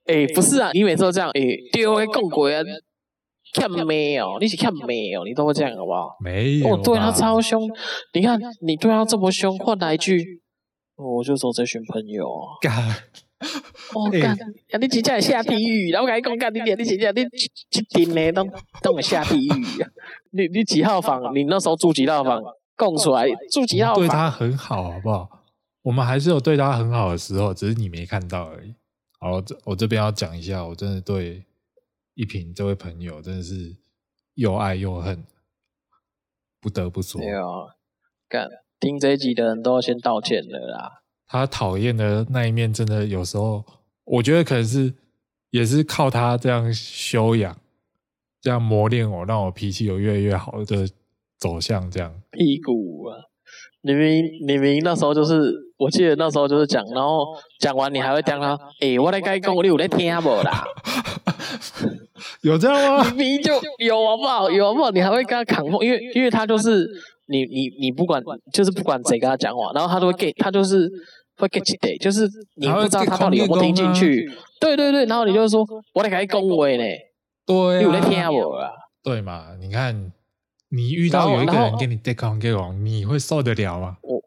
[0.07, 1.41] 哎，不是啊，你每次都这样，哎，
[1.73, 2.63] 对我讲过啊，
[3.55, 4.39] 看没有？
[4.41, 5.25] 你是看没有？
[5.25, 6.17] 你都会这样好不好？
[6.23, 7.69] 没有，我对他超凶。
[8.13, 10.41] 你看你对他这么凶，换来一句，
[10.97, 12.29] 我就说这群朋友
[12.61, 12.73] 干。
[13.95, 14.79] 我干，呀！
[14.79, 16.79] 你真正会下地狱，然后我跟你讲，干你娘！
[16.79, 18.47] 你真正你一定呢，都
[18.83, 19.51] 都会下地狱。
[20.33, 21.35] 你你几号房？
[21.35, 22.43] 你那时候住几号房？
[22.77, 24.03] 供出来住几号房？
[24.03, 25.40] 对他很好，好不好？
[25.83, 28.75] 我们还是有对他很好的时候，只是你没看到而已。
[29.19, 31.45] 好，这我这边要讲一下，我真的对
[32.15, 33.77] 一平这位朋友真的是
[34.35, 35.25] 又爱又恨，
[36.61, 37.21] 不得不说。
[37.21, 37.69] 没有，
[38.29, 41.03] 干听这一集的人都要先道歉了啦。
[41.27, 43.65] 他讨厌的那一面，真的有时候，
[44.05, 44.95] 我觉得可能是
[45.51, 47.59] 也是靠他这样修养，
[48.41, 50.89] 这样磨练我，让我脾气有越来越好的
[51.39, 51.91] 走向。
[51.91, 53.17] 这样屁股啊！
[53.83, 57.27] 明明明明那时候就是，我记得那时候就是讲，然后
[57.59, 60.65] 讲完你还会讲他，哎、欸，我来跟你讲，你有在听不啦？
[62.43, 63.11] 有这样吗？
[63.17, 64.51] 明明就有好不好？
[64.51, 64.91] 有好不好？
[64.91, 66.87] 你还会跟他扛，因为因为他就是
[67.27, 70.91] 你你你不管，就是不管谁跟他讲话，然后他都会给他就是。
[71.41, 74.31] 会 get 的，就是你不知道他到底有没有听进去。
[74.61, 76.85] 对对对，然后你就说，我得给你恭维呢。
[77.47, 78.69] 对、啊，你有在听我啊？
[79.03, 79.47] 对嘛？
[79.59, 80.13] 你看，
[80.69, 83.97] 你遇到有一个人给你 on 给我，你会受得了吗？
[84.03, 84.20] 我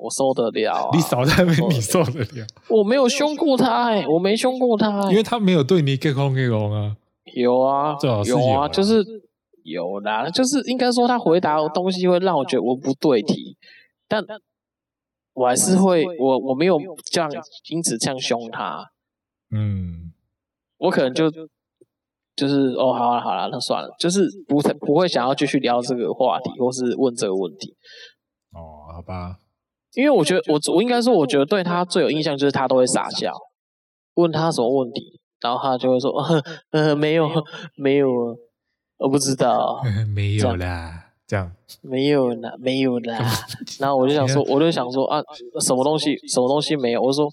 [0.00, 0.88] 我受得了、啊。
[0.92, 2.46] 你少在那边，你受得了？
[2.68, 6.96] 我没有凶过他哎、欸，我没凶过他、欸，因为他没有对你 take on 给我啊。
[7.34, 9.04] 有啊，最好是有，有啊，就是
[9.62, 13.56] 有啦，就是应该说他回答的东西会让我觉得我不对题，
[14.08, 14.24] 但。
[15.32, 17.30] 我还是会，我我没有这样，
[17.70, 18.90] 因此这样凶他。
[19.54, 20.12] 嗯，
[20.76, 21.30] 我可能就
[22.34, 27.74] 就是哦，好了好了，那算了，就是不不会想要继续聊这个话题，或是问这个问题。
[28.52, 29.36] 哦，好吧。
[29.94, 33.32] 因为我觉得我我应该说，我觉得对他最有印象就是他都会傻笑，
[34.14, 36.10] 问他什么问题，然后他就会说，
[36.70, 37.28] 呃，呃没有
[37.76, 38.08] 没有，
[38.98, 39.80] 我不知道，
[40.14, 41.06] 没有啦。
[41.26, 41.48] 这样
[41.80, 43.16] 没有啦，没有啦。
[43.78, 45.22] 然后我就想说，我就想说啊，
[45.60, 47.00] 什么东西，什么东西没有？
[47.00, 47.28] 我说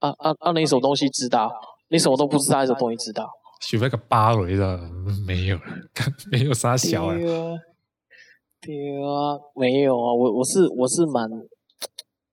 [0.00, 1.48] 啊啊啊，你什么东西知道？
[1.88, 3.30] 你什么都不知道，什么东西知道？
[3.60, 4.80] 学那个芭蕾的
[5.24, 5.62] 没有了，
[6.32, 7.14] 没有啥小啊。
[7.14, 7.54] 对啊，
[8.60, 10.12] 对啊，没有啊。
[10.12, 11.30] 我我是我是蛮，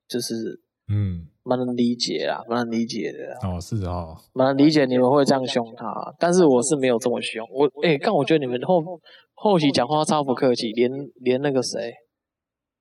[0.08, 1.28] 就是嗯。
[1.48, 3.48] 蛮能理解啦，蛮能理解的。
[3.48, 7.48] 哦，是哦，蛮能理解你们会这样凶他，但是我是没有这么凶。
[7.52, 8.84] 我哎，但、欸、我觉得你们后
[9.36, 10.90] 后期讲话超不客气，连
[11.22, 11.94] 连那个谁，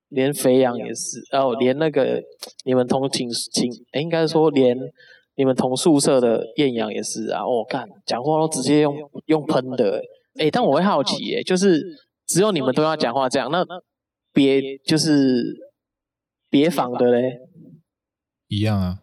[0.09, 2.23] 连肥羊也是，哦，连那个
[2.65, 4.75] 你们同寝寝，哎、欸，应该说连
[5.35, 7.47] 你们同宿舍的艳阳也是啊。
[7.47, 8.97] 我、哦、干，讲话都直接用
[9.27, 9.99] 用喷的。
[10.37, 11.83] 哎、欸，但我会好奇，哎，就是
[12.27, 13.63] 只有你们都要讲话这样，那
[14.33, 15.45] 别就是
[16.55, 17.41] 别房的嘞。
[18.47, 19.01] 一样啊，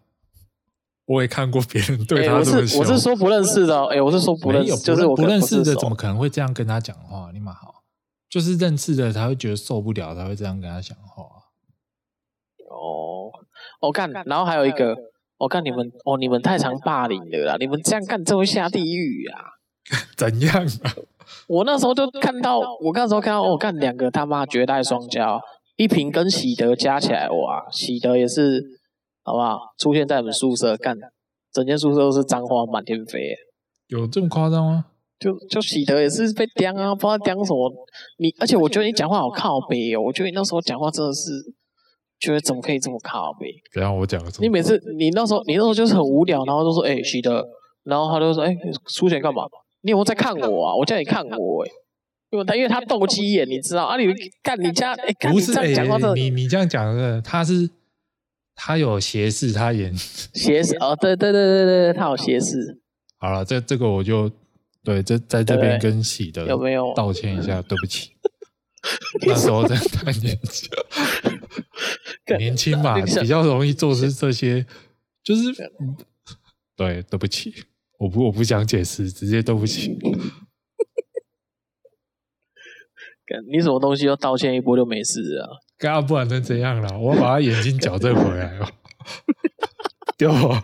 [1.04, 2.80] 我也看过别人对他这么凶。
[2.80, 7.30] 我是说不认识的，哎，我是说不认识，就是我不认识的，怎么可能会这样跟他讲话？
[7.34, 7.84] 你蛮好，
[8.30, 11.26] 就是认识的才会觉得受不了，才会这样跟他讲话。
[12.70, 13.30] 哦，
[13.82, 14.96] 我看，然后还有一个，
[15.38, 19.60] 我看你们，哦，你们太常霸凌了啦，你们这样干就会下地狱啊？
[20.16, 20.96] 怎样啊？
[21.48, 25.38] 我那时候就看到，我那时候看到，我看两个他妈绝代双骄，
[25.82, 28.80] 一平跟喜德加起来，哇，喜德也是。
[29.24, 29.60] 好不好？
[29.78, 30.98] 出现在我们宿舍，干
[31.54, 33.36] 整间宿舍都是脏话满天飞，
[33.88, 34.86] 有这么夸张吗？
[35.20, 37.72] 就就喜德也是被刁啊，不知道刁什么。
[38.18, 41.30] 你而且我觉得你讲话好靠背哦，我觉得你那时候讲话真的是，
[42.20, 43.46] 觉得怎么可以这么靠背？
[43.76, 43.94] 等下？
[43.94, 44.42] 我讲个什么？
[44.42, 47.46] 你每次你那时候你那时候就是很无聊，然后就说哎、欸、喜德，
[47.84, 48.58] 然后他就说哎、欸、
[48.88, 49.44] 出钱干嘛？
[49.84, 50.76] 你有没有在看我啊？
[50.76, 51.64] 我叫你看我
[52.46, 53.98] 他因为他斗鸡眼，你知道啊？
[53.98, 54.06] 你
[54.44, 54.96] 干你家
[55.30, 57.70] 不是哎、欸，你你这样讲的他是。
[58.54, 59.96] 他有斜视，他眼
[60.36, 62.80] 斜视哦，对对对对对，他有斜视。
[63.18, 64.30] 好了，这这个我就
[64.84, 67.60] 对，这在这边跟喜的有没有道歉一下？
[67.64, 68.12] 对不起，
[69.26, 70.70] 那时候真的太年轻，
[72.38, 74.64] 年轻嘛，比较容易做出这些，
[75.24, 75.44] 就是
[76.76, 77.52] 对，对不起，
[77.98, 79.98] 我不我不想解释，直接对不起。
[83.52, 85.48] 你什么东西要道歉一波就没事啊？
[85.78, 87.00] 刚刚不然能怎样了？
[87.00, 88.68] 我把他眼睛矫正回来了，
[90.18, 90.64] 对吧？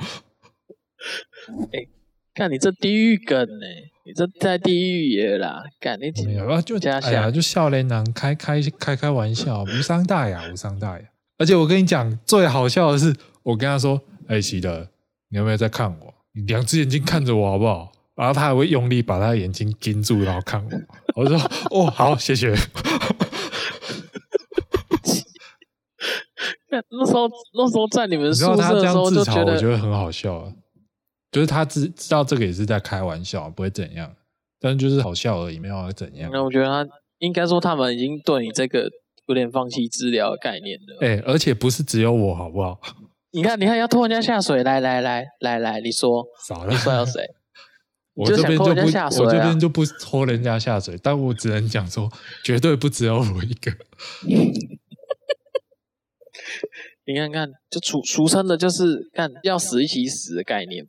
[1.72, 1.90] 哎、欸，
[2.34, 3.92] 看你这地狱梗呢、欸？
[4.06, 5.64] 你这在地狱也啦？
[5.80, 6.62] 干你没有啊？
[6.62, 11.06] 就哎呀，就笑脸男开开开开玩笑，无伤大雅，无伤大雅。
[11.38, 14.88] 而且我跟你讲，最好笑的是，我跟他说：“哎、欸，喜德，
[15.30, 16.14] 你有没有在看我？
[16.34, 20.70] 你两只眼睛看着我好不好？”然后他还会用力把他的眼睛盯住，然后看我。
[21.18, 21.36] 我说
[21.74, 22.54] ：“哦，好，谢谢。
[26.70, 30.54] ”那时候，那时候在你们宿舍的时候就觉得，我觉得很好笑啊。
[31.32, 34.16] 就是他知知道这个也是在开玩笑，不会怎样，
[34.60, 36.30] 但是就是好笑而已，没有怎样。
[36.32, 36.88] 那我觉得他
[37.18, 38.88] 应该说，他们已经对你这个
[39.26, 40.98] 有点放弃治疗的概念了。
[41.02, 42.80] 哎，而且不是只有我，好不好？
[43.32, 46.24] 你看，你看，要拖人家下水，来来来来来，你说，
[46.70, 47.24] 你说要谁？
[48.18, 48.72] 我这边就不，
[49.24, 52.10] 我这边就不拖人家下水，但我只能讲说，
[52.44, 53.72] 绝对不只有我一个。
[57.06, 60.84] 你看看，就俗俗称的，就是看要死一起死的概念。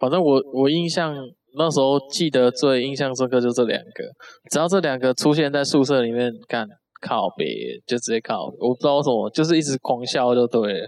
[0.00, 1.14] 反正我我印象
[1.56, 4.02] 那时候记得最印象深刻就这两个，
[4.50, 6.66] 只要这两个出现在宿舍里面，干
[7.00, 7.46] 靠别
[7.86, 10.86] 就直接靠，我不知道为什么，就是一直狂笑就对了。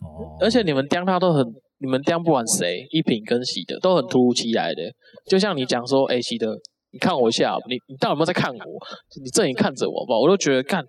[0.00, 0.36] 哦。
[0.40, 1.42] 而且你们刁他都很，
[1.78, 4.82] 你们这样不管谁，一品跟喜德都很突如其来的。
[5.26, 6.56] 就像你讲说，哎、欸，喜德，
[6.90, 8.86] 你看我一下，你你到底有没有在看我？
[9.22, 10.84] 你正眼看着我吧，我都觉得干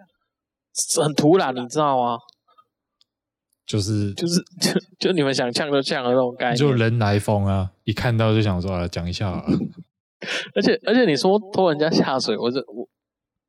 [1.04, 2.18] 很突然，你知道吗？
[3.66, 7.70] 就是就是就就你们想呛就呛的那种感觉，就人来疯啊！
[7.84, 9.44] 一看到就想说啊，讲一下。
[10.56, 12.88] 而且而且你说拖人家下水，我这我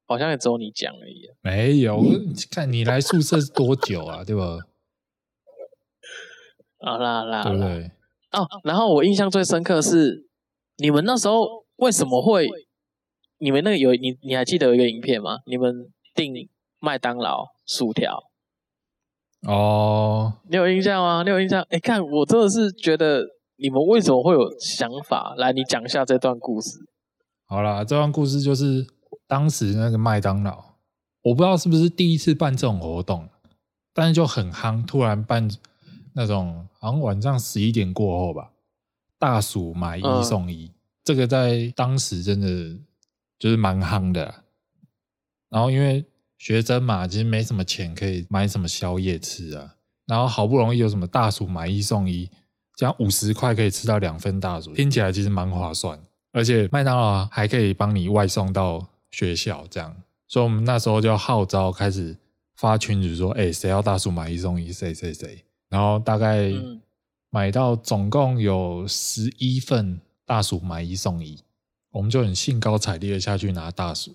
[0.09, 1.23] 好像也只有你讲而已。
[1.41, 2.03] 没有，
[2.51, 4.25] 看你来宿舍是多久啊？
[4.25, 4.59] 对吧？
[6.81, 7.91] 好啦好啦，对不对？
[8.33, 10.27] 哦，然后我印象最深刻是
[10.77, 12.49] 你们那时候为什么会？
[13.41, 15.39] 你们那个有你你还记得有一个影片吗？
[15.47, 15.73] 你们
[16.15, 16.49] 订
[16.81, 18.25] 麦当劳薯条。
[19.47, 21.23] 哦，你有印象吗？
[21.23, 21.65] 你有印象？
[21.71, 23.25] 哎，看我真的是觉得
[23.57, 25.35] 你们为什么会有想法？
[25.37, 26.79] 来，你讲一下这段故事。
[27.47, 28.85] 好啦，这段故事就是
[29.29, 30.65] 当时那个麦当劳，
[31.23, 33.29] 我不知道是不是第一次办这种活动，
[33.95, 35.49] 但是就很夯，突然办
[36.19, 38.51] 那种好像晚上十一点过后吧，
[39.19, 42.77] 大薯买一送一，嗯、这个在当时真的
[43.39, 44.45] 就是蛮夯的。
[45.49, 46.05] 然后因为。
[46.41, 49.75] 学生嘛，其实没什么钱可以买什么宵夜吃啊。
[50.07, 52.31] 然后好不容易有什么大薯买一送一，
[52.77, 55.99] 这样五十块可以吃到两份大薯，听起来其实蛮划算。
[56.31, 59.97] 而且麦当劳还可以帮你外送到学校，这样。
[60.29, 62.17] 所以我们那时候就号召开始
[62.55, 64.73] 发群主说：“哎，谁要大薯买一送一？
[64.73, 66.53] 谁谁谁？”然后大概
[67.31, 71.43] 买到总共有十一份大薯买一送一，
[71.91, 74.15] 我们就很兴高采烈的下去拿大薯，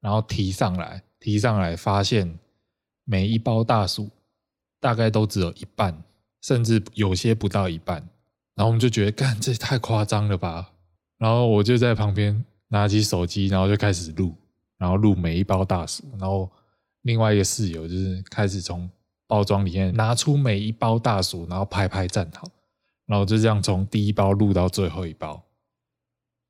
[0.00, 1.02] 然后提上来。
[1.20, 2.38] 提上来，发现
[3.04, 4.10] 每一包大薯
[4.78, 6.04] 大概都只有一半，
[6.42, 7.96] 甚至有些不到一半。
[8.54, 10.70] 然后我们就觉得，干，这也太夸张了吧！
[11.16, 14.34] 然后我就在旁边拿起手机，然后就开始录，
[14.76, 16.04] 然后录每一包大薯。
[16.18, 16.50] 然后
[17.00, 18.86] 另外一个室友就是开始从
[19.26, 22.48] 包装里面拿出每一包大薯，然后拍拍站好，
[23.06, 25.42] 然后就这样从第一包录到最后一包，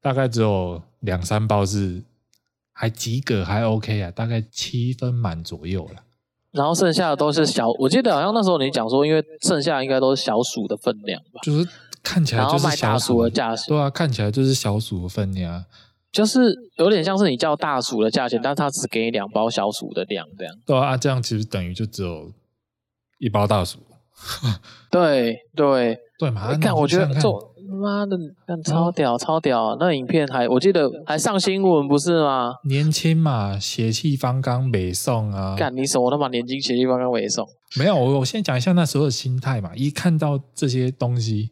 [0.01, 2.03] 大概只有两三包是。
[2.77, 6.03] 还及格，还 OK 啊，大概七分满左右了。
[6.51, 11.69] 然后剩下的都是小，我记得好像那时候你讲说，因为剩下应该都是小鼠的分量吧，就是
[12.03, 15.65] 看起来就是小鼠的价钱，对啊，看起来就是小鼠的分量，
[16.11, 20.53] 就是有点像是你叫大鼠的价钱，但他只给你两包小鼠的量这样。
[20.67, 22.33] 对啊，这样其实等于就只有
[23.19, 23.79] 一包大薯。
[24.91, 26.49] 对对对嘛？
[26.53, 29.77] 看，看，我觉得做妈的，看超屌、嗯、超屌！
[29.81, 32.55] 那影片还我记得还上新闻不是吗？
[32.69, 35.57] 年轻嘛，血气方刚，北宋啊！
[35.57, 37.47] 干你什么他妈年轻血气方刚，北宋？
[37.77, 39.75] 没有，我我先讲一下那时候的心态嘛。
[39.75, 41.51] 一看到这些东西，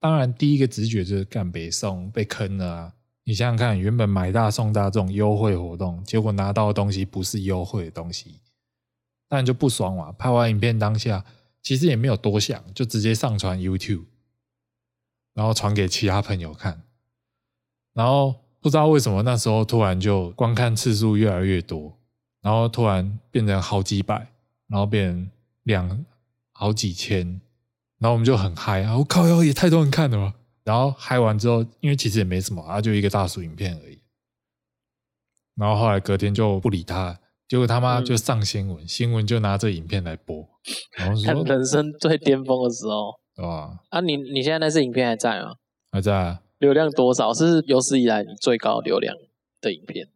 [0.00, 2.92] 当然第一个直觉就是干北宋被坑了啊！
[3.24, 8.40] 你想想看，原本买大送大这种优惠活动，结果拿到的东西不是优惠的东西，
[9.30, 10.12] 当然就不爽嘛。
[10.12, 11.24] 拍完影片当下。
[11.62, 14.06] 其实也没有多想，就直接上传 YouTube，
[15.34, 16.80] 然后传给其他朋友看，
[17.92, 21.98] 然后不知道为什么那时候突然就观看次数越来越多，
[22.40, 24.32] 然后突然变成好几百，
[24.68, 25.30] 然后变成
[25.64, 26.06] 两
[26.52, 27.26] 好几千，
[27.98, 28.96] 然后我们就很嗨啊！
[28.96, 30.34] 我靠，哟也太多人看了吧！
[30.64, 34.00] 然后嗨完之后，因为其实也没什么啊，就一个大叔影片而已。
[35.56, 37.20] 然后后来隔天就不理他。
[37.50, 40.48] 结果他妈就上新闻，嗯、新闻就拿这影片来播，
[40.96, 43.80] 然后说看人生 最巅峰的时候，对吧？
[43.88, 45.56] 啊，你你现在那支影片还在吗？
[45.90, 46.42] 还在啊。
[46.58, 47.34] 流量多少？
[47.34, 49.16] 是有史以来你最高流量
[49.60, 50.06] 的影片，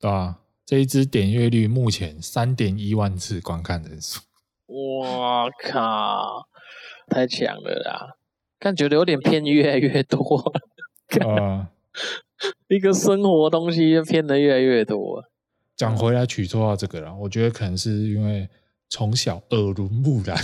[0.00, 0.40] 对啊？
[0.64, 4.22] 这一支点阅率目前三点一万次观看人数，
[4.98, 6.48] 哇靠，
[7.06, 8.16] 太强了啦！
[8.58, 10.52] 但觉得有点偏越来越多，
[11.24, 11.70] 啊，
[12.66, 15.22] 一个生活东西就偏的越来越多。
[15.76, 18.48] 讲回来取绰号这个啦，我觉得可能是因为
[18.88, 20.36] 从小耳濡目染，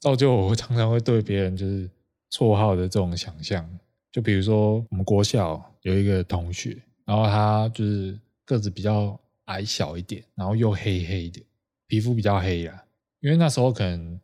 [0.00, 1.88] 造就我常常会对别人就是
[2.30, 3.66] 绰号的这种想象。
[4.12, 11.40] 就比如说我们国小有一个同学，然后他就是个子比较矮小一点，然后又黑黑的，
[11.86, 12.84] 皮肤比较黑啦。
[13.20, 14.20] 因为那时候可能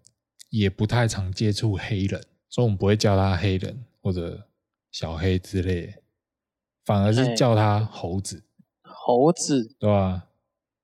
[0.51, 4.49] 也不太常接触黑人，所以我们不会叫他黑人或者
[4.91, 5.93] 小黑之类的，
[6.85, 8.43] 反而是叫他猴子。
[9.07, 10.27] 猴子，对吧？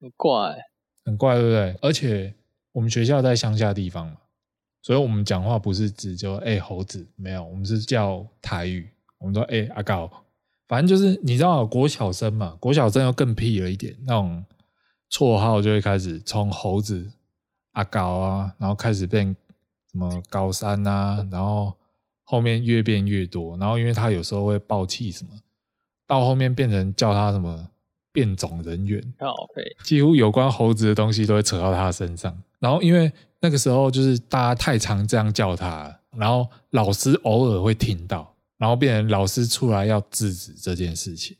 [0.01, 0.57] 很怪，
[1.05, 1.77] 很怪，对不对？
[1.83, 2.33] 而且
[2.71, 4.17] 我们学校在乡下地方嘛，
[4.81, 10.09] 所以我们讲话不是只就哎猴子，没有，我们是叫台语，我们说哎阿高，
[10.69, 14.45] 反正就是你知道国小生嘛，国小生又更屁了一点，那种
[15.11, 17.11] 绰号就会开始从猴子、
[17.73, 19.35] 阿高啊，然后开始变
[19.91, 21.77] 什么高山啊，然后
[22.23, 25.33] 后面越变越多，然后因为他有时候会爆气什么，
[26.07, 27.69] 到后面变成叫他什么。
[28.13, 29.03] 变种人猿，
[29.83, 32.37] 几乎有关猴子的东西都会扯到他身上。
[32.61, 33.11] 然后因为
[33.41, 41.37] 那个时候就是大家太常这样叫他，然后老师偶尔会听到，然后变成老师出来要制止这件事情。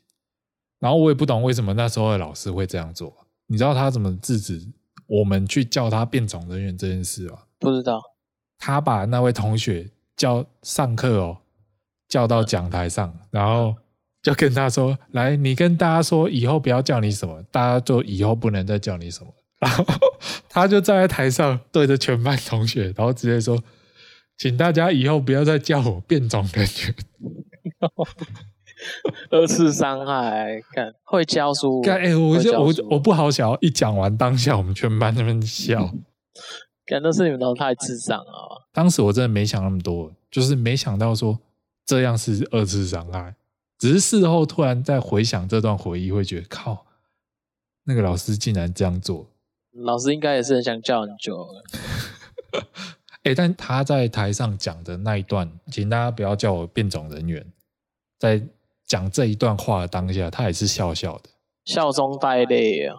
[0.79, 3.13] 然后我也不懂为什么那时候的老师会这样做。
[3.47, 4.61] 你知道他怎么制止
[5.05, 7.39] 我们去叫他变种人员这件事吗？
[7.59, 8.01] 不知道。
[8.57, 11.37] 他把那位同学叫上课哦，
[12.07, 13.75] 叫到讲台上，然后。
[14.23, 19.27] 就跟他说：“来，你跟大家说，以后不要叫你什么，大家就以后不能再叫你什么。
[19.59, 19.85] ”然后
[20.49, 23.61] 他就站在台上对着全班同学，然后直接说
[24.39, 26.95] ：“请大家以后不要再叫我变种人员。
[29.29, 31.81] ”二次伤害，看会教书。
[31.87, 35.89] 哎、欸，我就我我不好笑，一讲完当下，我们全班在那边笑。
[36.85, 38.67] 感觉是你们都太智障了。
[38.73, 41.39] 当时我真的没想那么多，就是没想到说
[41.85, 43.35] 这样是二次伤害。
[43.83, 46.85] 只是事后突然在回想这段回忆，会觉得靠，
[47.83, 49.27] 那个老师竟然这样做。
[49.73, 51.63] 老师应该也是很想叫很久了。
[53.23, 57.45] 哎、欸，但他在台上讲的那一段，请大家不要叫我变种人员。
[58.17, 58.41] 在
[58.85, 61.29] 讲这一段话的当下，他也是笑笑的，
[61.65, 62.95] 笑中带泪啊。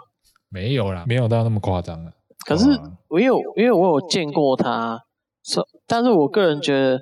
[0.50, 2.12] 没有啦，没有到那么夸张啊。
[2.46, 2.66] 可是
[3.08, 5.02] 我有，因为我有见过他，
[5.86, 7.00] 但是我个人觉得。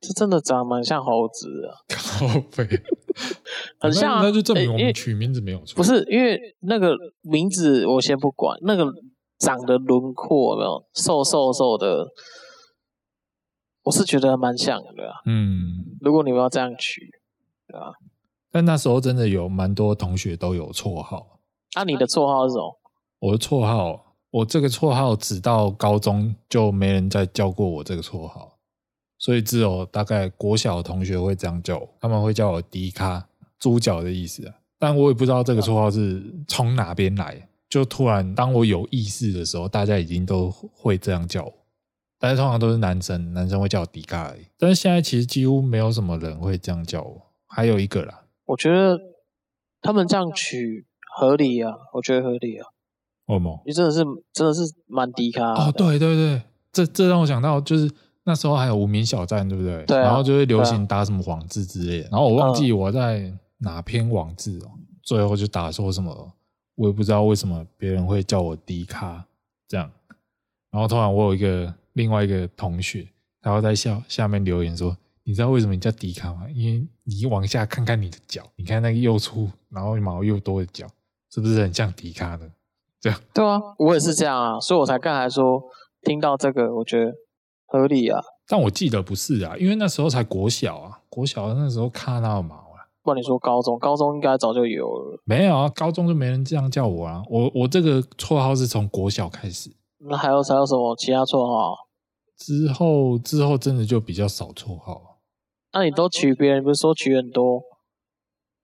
[0.00, 2.66] 这真的长得蛮像猴子啊， 靠北，
[3.78, 4.20] 很像、啊。
[4.22, 5.76] 那就证明我们取名字没有错。
[5.76, 8.58] 不是因为那个名字，我先不管。
[8.62, 8.90] 那个
[9.38, 12.06] 长的轮廓有没有瘦瘦瘦的，
[13.82, 15.20] 我是觉得蛮像的、啊。
[15.26, 17.10] 嗯，如果你们要这样取，
[17.68, 17.92] 对吧？
[18.50, 21.40] 但那时候真的有蛮多同学都有绰号。
[21.74, 22.80] 那、啊、你的绰号是什么？
[23.20, 28.49] 我的绰号，我这个绰号直到高中就没人再叫过我这个绰号。
[29.20, 33.28] 所以只有大概国小的同学会这样叫我，他们会叫我迪卡，
[33.60, 34.54] 猪脚的意思啊。
[34.78, 41.52] 但我也不知道这个绰号是从哪边来，就突然当我有意识的时候，大家已经都会这样叫我。
[42.18, 44.40] 但是通常都是男生，男生会叫我迪卡而已。
[44.58, 47.22] 但是现在其实几乎没有什么人会这样叫我。
[47.46, 48.98] 还有一个啦，我觉得
[49.82, 52.66] 他们这样取合理啊，我觉得合理啊。
[53.26, 53.62] 为什么？
[53.66, 56.42] 你真的是真的是蛮低咖哦，对对对，
[56.72, 57.90] 这这让我想到，就是
[58.24, 59.84] 那时候还有无名小站，对不对？
[59.84, 60.02] 对、啊。
[60.02, 66.32] 然后就会流行打什么网志之类的，然后我忘记我在哪篇网志哦，嗯、最后就打说什么，
[66.74, 69.24] 我也不知道为什么别人会叫我低咖
[69.68, 69.90] 这样。
[70.70, 73.08] 然后突然我有一个另外一个同学，
[73.42, 74.96] 然后在下下面留言说。
[75.22, 76.48] 你知道为什么你叫低咖吗？
[76.52, 80.86] 因为你往下看看你的脚，你看那个又粗然后毛又多的脚，
[81.30, 82.50] 是不是很像低咖呢？
[83.00, 85.62] 这样对啊，我也是这样啊，所以我才刚才说
[86.02, 87.14] 听到这个，我觉得
[87.70, 88.20] 合理啊。
[88.46, 92.84] 但我记得不是啊，因为那时候才国小啊，国小那时候咖哪有毛啊？
[93.02, 95.22] 不然你说高中，高中应该早就有了。
[95.24, 97.22] 没有啊，高中就没人这样叫我啊。
[97.30, 99.70] 我我这个绰号是从国小开始。
[99.98, 101.76] 那还有还有什么其他绰号？
[102.36, 105.18] 之后之后真的就比较少绰号。
[105.72, 107.62] 那你都取别人，不是说取很多？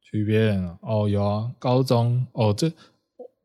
[0.03, 2.73] 取别人哦，有啊，高中哦，这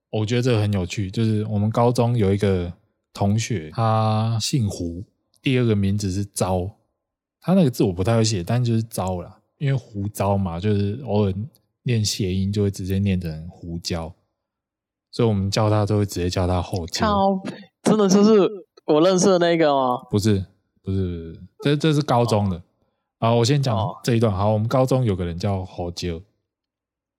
[0.09, 2.71] 我觉得这个很有趣，就是我们高中有一个
[3.13, 5.03] 同学，他姓胡，
[5.41, 6.69] 第二个名字是昭，
[7.39, 11.33] 他那个字我不太会写，但就是昭啦，因为胡糟嘛，就是偶尔
[11.83, 14.13] 念谐音就会直接念成胡椒，
[15.11, 17.41] 所以我们叫他都会直接叫他后椒。
[17.81, 18.47] 真的就是
[18.85, 19.97] 我认识的那个吗？
[20.11, 20.45] 不是，
[20.83, 22.57] 不是，不是，这这是高中的。
[22.57, 22.61] 哦
[23.19, 24.31] 好，我先讲这一段。
[24.31, 26.21] 好，我们高中有个人叫侯椒，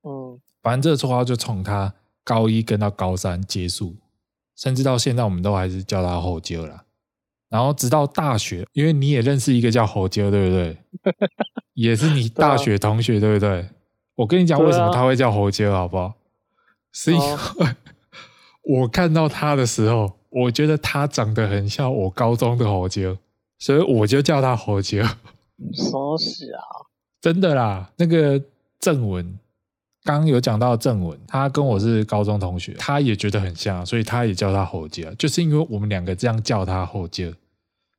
[0.02, 1.94] 嗯，反正这个绰号就从他
[2.24, 3.96] 高一跟到高三结束，
[4.56, 6.84] 甚至到现在我们都还是叫他侯椒啦。
[7.52, 10.76] 然后直到大学，因为你也认识一个叫侯杰，对不对？
[11.74, 13.68] 也是你大学同学，对不对？
[14.14, 16.14] 我跟你讲为什么他会叫侯杰，好不好？
[16.92, 17.36] 是因为
[18.80, 23.18] 我看到他的时候，我觉得他长得很像我高中的侯杰，
[23.58, 25.02] 所以我就叫他侯杰。
[25.74, 26.60] 说是啊，
[27.20, 27.90] 真的啦。
[27.96, 28.42] 那个
[28.80, 29.38] 正文，
[30.04, 37.32] 刚刚有讲到正文，他跟我是高中同学，他也觉得很像，所以他也叫他侯杰，就是因为我们两个这样叫他侯杰，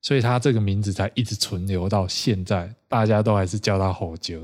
[0.03, 4.39] 所以他这个名字才一直存留到现在，大家都还是叫他侯杰。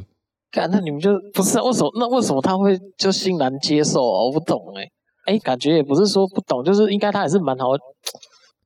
[0.51, 1.91] 看，那你们就不是为什么？
[1.99, 4.23] 那为什么他会就欣然接受啊？
[4.23, 4.81] 我不懂哎、
[5.25, 7.67] 欸，哎，感觉也不是说不懂，就是应该他还是蛮好，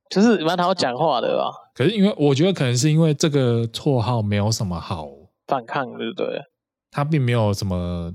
[0.08, 1.50] 就是蛮好讲话的吧。
[1.74, 5.10] 可是因为我觉得可能是因为这个绰号没有什么好
[5.46, 6.40] 反抗，对不对？
[6.90, 8.14] 他并没有什么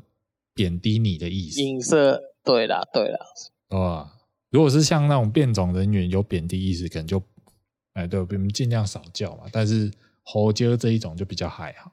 [0.55, 1.61] 贬低你的意思。
[1.61, 3.19] 影射，对啦，对啦。
[3.77, 4.13] 啊，
[4.49, 7.21] 如果是像那种变种人员有贬低意思，可能就
[7.93, 9.43] 哎，对，我们尽量少叫嘛。
[9.51, 9.91] 但是
[10.23, 11.91] 猴椒这一种就比较还好，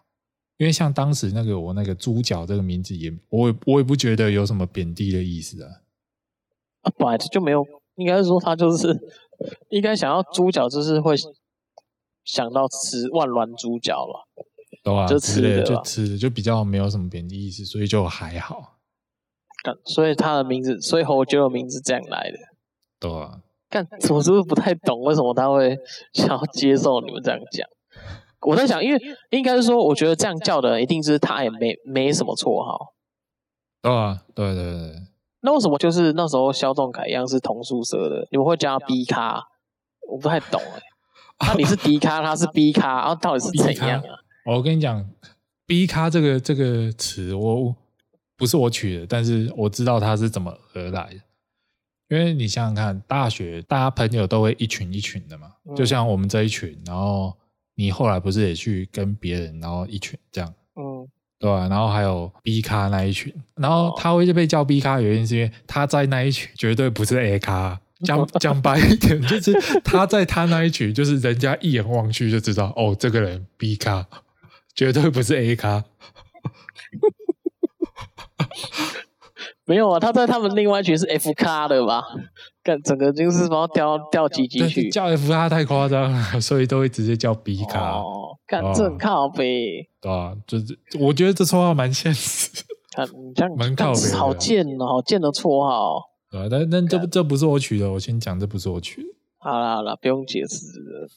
[0.57, 5.71] 因为像当时那个我那个猪脚这个名字也，我也我也不觉得有什么贬低的意思啊。
[6.83, 7.65] 啊，本来就没有，
[7.97, 8.97] 应该是说他就是
[9.71, 11.15] 应该想要猪脚，就是会。
[12.25, 14.27] 想到吃万峦猪脚了，
[14.83, 18.81] 对啊，就吃的，就吃的，就比较没有什么贬低意思，所以就还好。
[19.85, 22.39] 所以他的名字，所以侯爵的名字这样来的，
[22.99, 23.41] 对啊。
[23.69, 25.77] 但我是不是不太懂为什么他会
[26.15, 27.67] 想要接受你们这样讲？
[28.41, 29.01] 我在想，因为
[29.31, 32.95] 应该是说，我觉得这样叫的人一定是他也没没什么绰号。
[33.83, 34.95] 对啊，对对对。
[35.41, 39.43] 那为什么就是那时候肖仲凯一样是同宿舍的，你们会叫他 B 咖？
[40.09, 40.79] 我不太懂哎、
[41.47, 41.49] 欸。
[41.49, 44.19] 那你是 D 咖，他是 B 咖，然后到底是怎样啊？
[44.45, 45.05] 我跟你讲
[45.67, 47.75] ，B 咖这个这个词，我
[48.37, 51.21] 不是我取的，但是我知道它是怎么而来的。
[52.09, 57.37] 因为你想想看，大学大家朋友都会一群一群的嘛，就像我们这一群，然后
[57.75, 61.67] 你后来不是也去跟别人，然后一群这样，嗯，对吧？
[61.69, 67.81] 然后还有 B 咖那一群，然后他会被叫 B 咖，原因是因为他在那一群绝对不是 A 咖。
[68.05, 74.07] 讲讲白一点，就是他在他那一群，就是人家一眼望去就知道，哦，这个人 B 咖，
[74.75, 75.83] 绝对不是 A 咖。
[79.67, 82.05] 没有啊，他在他们另外一群是 F 咖的吧？
[82.63, 84.89] 干整个就是把他掉掉几级去。
[84.89, 87.99] 叫 F 咖太夸张了， 所以都会直接叫 B 咖。
[87.99, 89.89] 哦，干正靠北。
[90.01, 92.51] 对啊，就是我觉得这绰号蛮现实。
[92.95, 96.01] 看你这样蛮靠北，好贱哦，好贱的绰号。
[96.31, 99.09] 对，但但这这不是我取的，我先讲，这不是我取的。
[99.39, 101.09] 好了好了，不用解释了，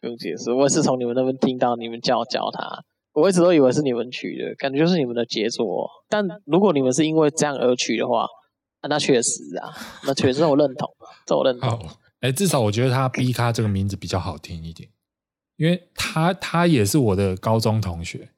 [0.00, 0.52] 不用解释。
[0.52, 2.82] 我也是从你们那边听到你们叫叫他，
[3.12, 5.88] 我一直都以为是你们取的，感觉就是你们的杰作。
[6.08, 8.26] 但如果你们是因为这样而取的话，
[8.80, 9.72] 啊、那确实啊，
[10.04, 10.88] 那确实我认同，
[11.26, 11.78] 这我认同。
[12.20, 14.88] 哎、欸，至少我觉得他 B 咖这个名字比较好听一点，
[15.56, 18.30] 因为他他也是我的高中同学。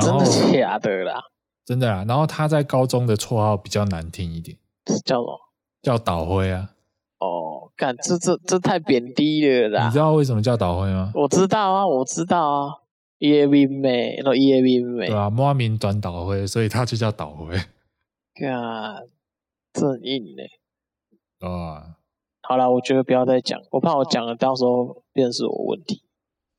[0.00, 1.20] 真的假的啦？
[1.64, 2.04] 真的啊。
[2.08, 4.56] 然后他在高中的绰号比较难听一点。
[5.04, 5.38] 叫什么？
[5.82, 6.70] 叫倒灰啊！
[7.18, 9.86] 哦，干这这这太贬低了啦！
[9.86, 11.12] 你知道为什么叫倒灰吗？
[11.14, 12.74] 我知道啊，我知道啊，
[13.22, 17.54] 叶明美，都叶明美，对啊，莫名短倒灰，所以他就叫倒灰。
[18.34, 18.52] 干，
[19.72, 20.50] 这很硬嘞！
[21.38, 21.94] 啊，
[22.42, 26.02] 好了，我觉得不要再讲，我怕我讲了，到时候变成是我问题。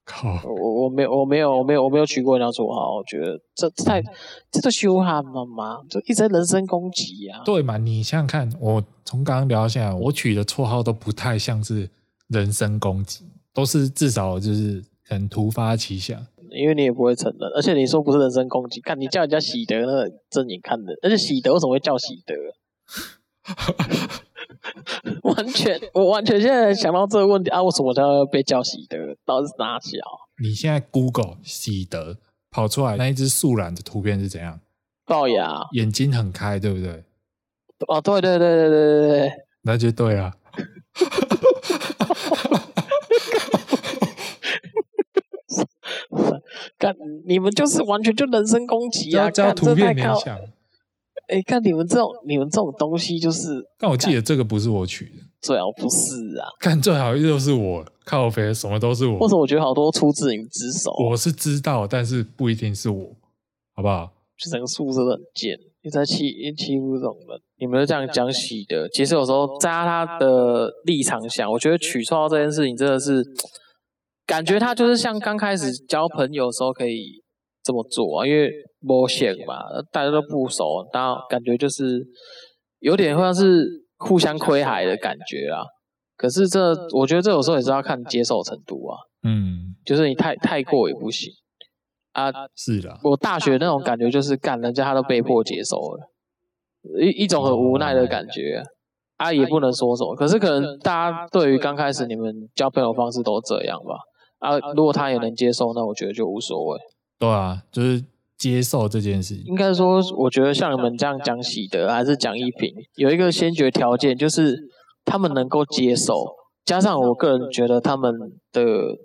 [0.05, 0.41] 靠！
[0.45, 4.01] 我我没有我没有我没有我没有取过人家绰号，我觉得这 这太
[4.49, 5.81] 这都羞汗了嘛？
[5.89, 7.41] 就一直在人身攻击啊！
[7.43, 7.77] 对嘛？
[7.77, 11.89] 你想想看，我从刚刚聊到现在，我取的绰号都不太像是
[12.29, 16.25] 人身攻击，都是至少就是很突发奇想。
[16.53, 22.35] 因为你也不会承认，而且你说不是人身攻击， 看你叫人家喜德，那个正眼看的，而且喜德为什么会叫喜德？
[25.23, 28.97] 完全，我完全现在想到这个问题啊，为什么他要被叫喜德？
[29.25, 29.97] 到底是哪小？
[30.41, 32.17] 你现在 Google 喜德
[32.49, 34.59] 跑出来那一只素兰的图片是怎样？
[35.05, 37.03] 龅牙，眼睛很开，对不对？
[37.87, 39.31] 哦，对对对对对对对，
[39.63, 40.33] 那就对啊。
[46.83, 46.93] 干，
[47.25, 49.31] 你们就是完全就人身攻击啊！
[49.31, 50.37] 叫图片联想。
[51.29, 53.65] 哎，看你们这种，你们这种东西就是……
[53.79, 56.43] 但我记得这个不是我取的，最好不是啊！
[56.59, 59.19] 看最好又是我靠肥，什么都是我。
[59.19, 63.15] 或者我觉得好多出自你之手，我是知道，但是不一定是我，
[63.73, 64.11] 好不好？
[64.37, 68.89] 就整个宿舍都很贱，你在欺欺负这种人，你们就这样讲喜的。
[68.89, 73.23] 其实有时候在他的立场想，我觉得取错这件事情真的是。
[74.25, 77.21] 感觉他就是像刚开始交朋友的时候可以
[77.61, 78.49] 这么做啊，因为
[78.79, 79.57] 摸线嘛，
[79.91, 82.01] 大家都不熟，然后感觉就是
[82.79, 83.67] 有点像是
[83.97, 85.63] 互相亏海的感觉啊。
[86.15, 88.97] 可是这，我觉得这有时候也是要看接受程度啊。
[89.23, 91.31] 嗯，就是你太太过也不行
[92.13, 92.31] 啊。
[92.55, 96.09] 是的，我大学那种感觉就是干人家他都被迫接受了，
[97.01, 98.63] 一一种很无奈的感觉。
[99.17, 100.15] 啊，也不能说什么。
[100.15, 103.95] 可是可能大家对于刚开始你们交朋友方式都这样吧。
[104.43, 106.79] 啊，如果他也能接受，那我觉得就无所谓。
[107.17, 108.03] 对啊，就是
[108.37, 109.45] 接受这件事情。
[109.45, 114.59] 应该说，我觉得像你们这样讲喜德还是讲一品，有一个先决条件，就是
[115.05, 116.25] 他们能够接受，
[116.65, 118.13] 加上我个人觉得他们
[118.51, 118.97] 的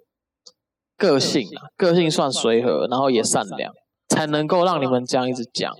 [0.97, 3.73] 个性啊，个性算随和，然后也善良，
[4.09, 5.73] 才能够让你们这样一直讲。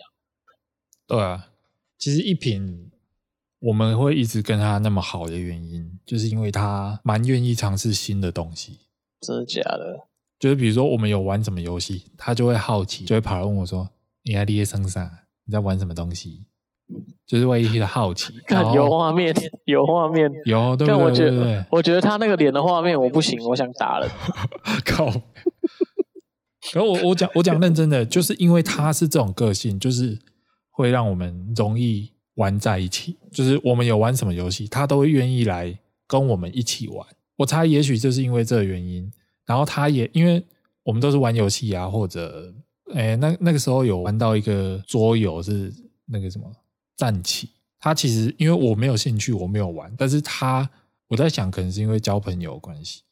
[1.09, 1.49] 对啊，
[1.99, 2.91] 其实一品
[3.59, 8.79] 我们会一直跟他那么好的原因，就是因为他蛮愿意尝试新的东西。
[9.21, 10.07] 真的假的？
[10.39, 13.91] 就是比如说，我们有玩什么游戏，他就会好奇，就会跑来问我说
[14.23, 15.11] ：“你在列身上，
[15.45, 16.47] 你在玩什么东西？”
[17.27, 18.33] 就是为一些好奇。
[18.47, 20.97] 看有画面，有画面，有对不对？
[20.97, 24.09] 但我觉得，我觉得他那个脸的画面我不行，我想打人。
[24.87, 25.07] 靠！
[26.73, 30.19] 然后我我讲我讲认真的，就是因为他是这种个性，就是
[30.71, 33.19] 会让我们容易玩在一起。
[33.33, 37.07] 就是我们有玩什么游戏，他都会愿意来跟我们一起玩。
[37.39, 39.11] 我猜，也许就是因为这个原因，
[39.47, 40.45] 然后他也因为
[40.83, 42.53] 我们都是玩游戏啊，或者，
[42.95, 45.73] 诶，那那个时候有玩到一个桌游是
[46.05, 46.51] 那个什么
[46.97, 50.69] 战棋，他其实因为我没有兴趣，我没有玩，但是他
[51.07, 53.03] 我在想，可能是因为交朋友关系，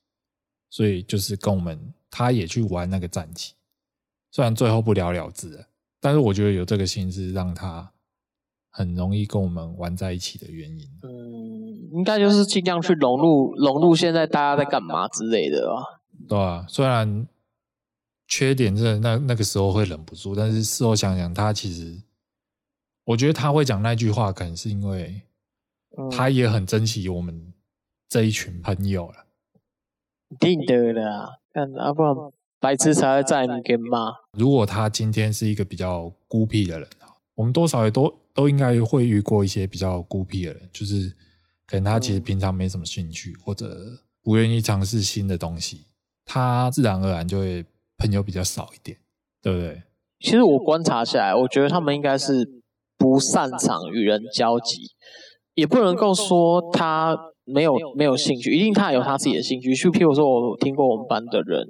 [0.71, 1.79] 所以就是跟我们
[2.11, 3.55] 他也去玩那个战棋，
[4.33, 5.69] 虽然最后不了了之了，
[6.01, 7.89] 但是我觉得有这个心思让他
[8.77, 10.87] 很容易跟我们玩在一起的原因。
[11.03, 11.57] 嗯。
[11.93, 16.03] 应该就是尽量去融入融入现在大家在干嘛之类的吧。
[16.29, 17.27] 对啊，虽然
[18.27, 22.03] 缺点是那那个时候会忍不住，但是事后想想，他其实
[23.05, 25.23] 我觉得他会讲那句话，可能是因为
[26.11, 27.55] 他也很珍惜我们
[28.09, 29.25] 这一群朋友了。
[30.29, 32.15] 一定的啦，看啊，不然
[32.61, 34.13] 白痴才会在你跟骂。
[34.33, 41.13] 如果他今天是一个比较孤僻的人啊，我们多少也都都应该会遇过一些比较孤僻的人，就是。
[41.69, 43.77] 可能他其实平常没什么兴趣，或者
[44.23, 45.87] 不愿意尝试新的东西，
[46.25, 47.65] 他自然而然就会
[47.99, 48.97] 朋友比较少一点，
[49.43, 49.83] 对不对？
[50.21, 52.63] 其实我观察下来，我觉得他们应该是
[52.97, 54.93] 不擅长与人交集，
[55.55, 59.75] 也不能够说他没有没有兴趣，一定他有他自己的兴趣。
[59.75, 61.67] 就譬如说，我听过我们班的人，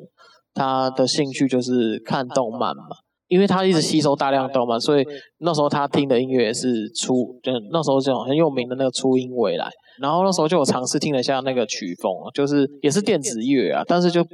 [0.53, 2.85] 他的兴趣就是看动漫嘛。
[3.29, 5.05] 因为他一直吸收大量动漫，所以
[5.39, 9.69] 那时候他听的音乐也是初，就那时候这种很有名的那个初音未来。
[10.01, 14.25] 然后那时候就有尝试听了一下那个曲风，就是也是电子乐啊，但是就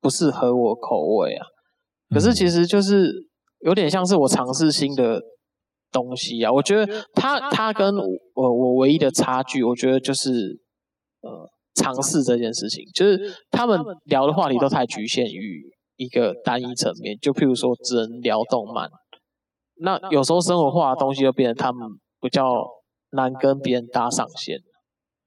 [0.00, 1.44] 不适合我口味啊。
[2.14, 3.12] 可是其实就是
[3.60, 5.20] 有点像是我尝试新的
[5.92, 6.50] 东西啊。
[6.50, 10.30] 我觉得他他跟我我唯一的差距，我觉得就是
[11.20, 13.20] 呃尝试这件事情，就是
[13.50, 15.64] 他们聊的话题都太局限于。
[15.98, 18.88] 一个单一层面，就譬如说只能聊动漫，
[19.80, 21.86] 那有时候生活化的东西就变成他们
[22.20, 22.64] 比较
[23.10, 24.56] 难跟别人搭上线。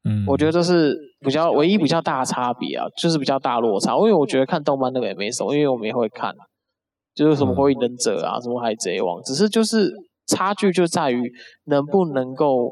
[0.03, 3.95] 嗯，我觉得这是比较唯一比较大的差别啊，就是比较大落差。
[3.97, 6.33] 因为我觉得看动漫那个也没什么，因为我们也会看，
[7.13, 9.91] 就是什么火影忍者啊，什么海贼王，只是就是
[10.25, 11.31] 差距就在于
[11.65, 12.71] 能不能够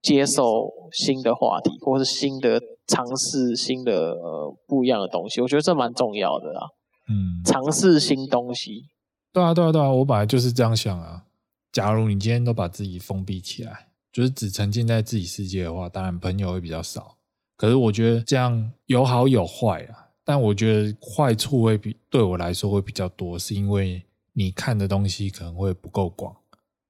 [0.00, 5.42] 接受新的话题，或是新的尝试新的呃不一样的东西。
[5.42, 6.64] 我觉得这蛮重要的啊。
[7.08, 8.88] 嗯，尝试新东西。
[9.32, 11.24] 对啊，对啊，对啊，我本来就是这样想啊。
[11.72, 17.16] 假如你今天都把自己封闭起来，就是只沉浸在自己世界的话，当然朋友会比较少。
[17.56, 20.10] 可是我觉得这样有好有坏啊。
[20.26, 24.02] 但我觉得坏处会比对我来说会比较多，是因为
[24.32, 26.34] 你看的东西可能会不够广，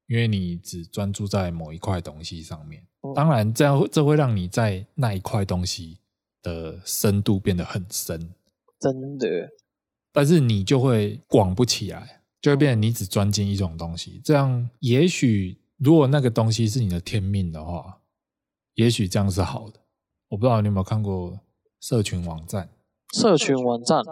[0.06, 2.86] 因为你只专注在某一块东西上面。
[3.14, 5.98] 当然，这样这会让你在那一块东西
[6.42, 8.34] 的深度变得很深，
[8.78, 9.26] 真的。
[10.14, 14.20] 但是你就会广不起来，就会变成你只专精一种东西。
[14.24, 17.98] 这样，也许如果那个东西是你的天命的话，
[18.74, 19.80] 也许这样是好的。
[20.28, 21.40] 我不知道你有没有看过
[21.80, 22.70] 社群网站。
[23.12, 24.02] 社群网站，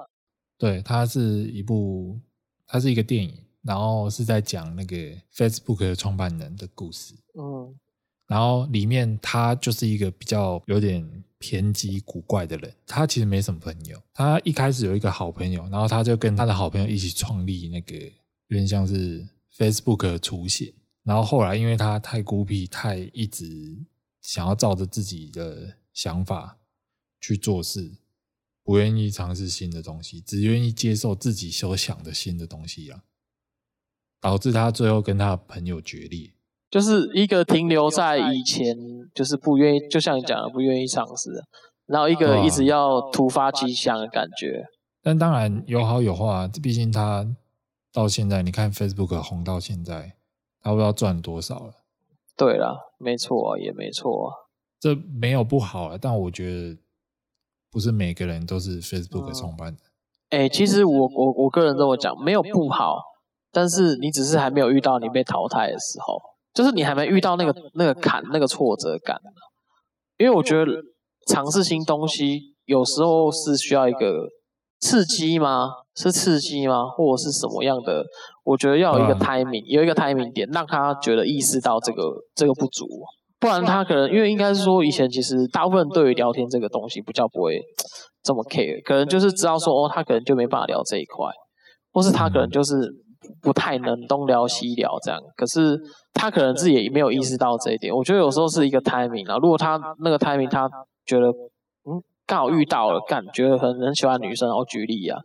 [0.59, 2.19] 对，它是一部，
[2.67, 3.33] 它是一个电影，
[3.63, 4.97] 然后是在讲那个
[5.33, 7.15] Facebook 的创办人的故事。
[7.39, 7.79] 嗯，
[8.27, 14.01] 然后里面他就是一个比较有点偏激古怪的人，他其实没什么朋友。
[14.15, 19.27] 他一开始有一个好朋友，然后他就跟他的好朋友一起创立那个有点像是
[19.57, 20.73] Facebook 的雏形。
[21.03, 23.77] 然后后来因为他太孤僻，太一直
[24.21, 26.57] 想要照着自己的想法
[27.21, 27.97] 去做事。
[28.65, 33.03] 不愿意尝试新的东西，只愿意接受自己所想的新的东西啊，
[34.21, 36.33] 导致他最后跟他的朋友决裂，
[36.73, 38.75] 就是一个停留在以前，
[39.15, 41.31] 就是不愿意，就像你讲的，不愿意尝试，
[41.87, 44.65] 然后一个一直要突发奇想的感觉。
[45.03, 47.25] 但当然有好有坏，毕竟他
[47.93, 50.15] 到现在，你看 Facebook 红到现在，
[50.61, 51.75] 他不知道赚多少了。
[52.37, 54.33] 对了，没错，也没错，
[54.81, 56.79] 这没有不好啊，但我觉得。
[57.75, 59.81] 不是每个人都是 Facebook 创办的。
[60.29, 62.99] 哎、欸，其实我我我个人这么讲，没有不好，
[63.51, 66.21] 但是你只是还没有遇到你被淘汰的时候，
[66.55, 69.19] 就是你还没遇到那个那个坎，那个挫折感。
[70.19, 70.67] 因为我觉得
[71.27, 74.29] 尝试新东西有时候是需要一个
[74.81, 75.69] 刺激吗？
[75.95, 76.87] 是刺激吗？
[76.87, 78.05] 或者是什么样的？
[78.45, 82.03] 我觉得要有一个 timing，有一个 timing 点，让他觉得意识到这个
[82.35, 82.87] 这个不足。
[83.39, 87.61] 不然他可能，因为应该是说以前其实大部分对于聊天这个东西比较不会
[88.23, 91.27] 这么 care，可能就是知道说哦，他可能就没办法聊这一块，
[91.93, 92.89] 或是他可能就是
[93.41, 95.21] 不太能东聊西聊这样。
[95.37, 95.77] 可是
[96.15, 97.95] 他可能自己也没有意识到这一点。
[97.95, 100.71] 我觉得有时候是一个 timing 啊，如果他那个 timing 他
[101.05, 105.19] 觉得嗯刚好遇到了，干觉得很很喜欢女生，然后举例啊，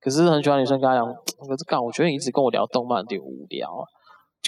[0.00, 3.82] 可是很喜欢女生跟他讲，可是干我觉得你一直跟我聊动漫有点无聊啊。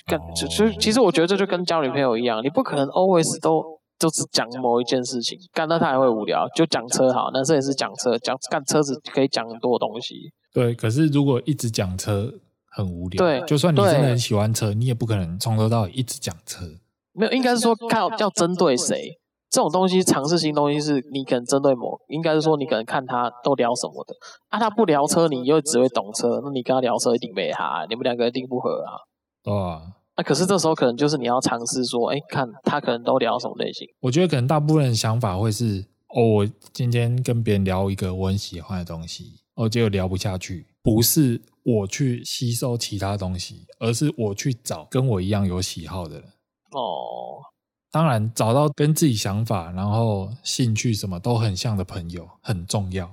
[0.06, 3.62] 跟就就其实我觉得这就跟交女朋友一样，你不可能 always 都
[3.98, 6.46] 就只讲某一件事情，干那他还会无聊。
[6.54, 10.30] 就讲车好，男生也是讲车，讲干车子可以讲很多东西。
[10.52, 12.30] 对，可是如果一直讲车
[12.74, 13.24] 很无聊。
[13.24, 16.66] 对，就算你真的很喜欢车，你也不可能从头到尾一直讲车。
[17.12, 19.18] 没有，应该是说看要针对谁。
[19.48, 24.12] 这种东西尝试新东西是你可能针对某，应该是说你可能看他都聊什么的
[24.48, 28.98] 啊，他不聊车，你又只会懂车，那你跟他聊车一定没哈，你们两个一定不合啊。
[29.44, 29.82] 对啊，
[30.16, 33.86] 那可是这时候可能就是你要尝试说，哎，看他可能都聊什么类型。
[34.00, 46.28] 我觉得可能大部分人想法会是，哦，我今天跟别人聊一个我很喜欢的东西，哦，结果聊不下去，不是我去吸收其他东西，而是我去找跟我一样有喜好的人。
[46.70, 47.42] 哦，
[47.90, 53.12] 当然找到跟自己想法，然后兴趣什么都很像的朋友很重要。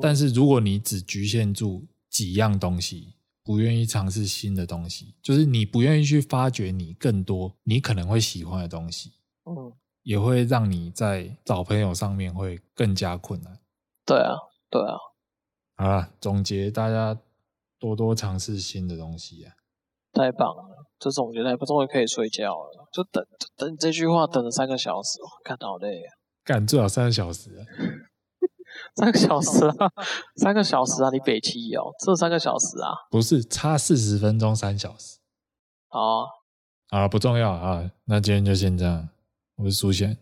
[0.00, 9.12] 但是如果你只局限住几样东西，不愿意尝试新的东西，就是你不愿意去发掘你更多你可能会喜欢的东西，
[9.44, 9.72] 嗯，
[10.04, 13.58] 也会让你在找朋友上面会更加困难。
[14.06, 14.36] 对啊，
[14.70, 14.94] 对啊。
[15.76, 17.18] 好了，总结大家
[17.80, 19.50] 多多尝试新的东西啊！
[20.12, 22.88] 太棒了，这总结太棒，终于可以睡觉了。
[22.92, 23.24] 就等
[23.56, 26.08] 等这句话等了三个小时，看到好累啊！
[26.44, 27.50] 干最少三个小时。
[28.94, 29.90] 三个小时啊，
[30.36, 31.10] 三个小时啊！
[31.10, 32.94] 你北七哦，这三个小时啊？
[33.10, 35.18] 不是，差四十分钟，三小时。
[35.88, 36.24] 好，
[36.90, 37.90] 啊，不重要啊。
[38.04, 39.08] 那今天就先这样。
[39.56, 40.16] 我是苏贤，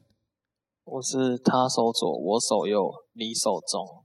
[0.85, 4.05] 我是他手左，我手右，你手中。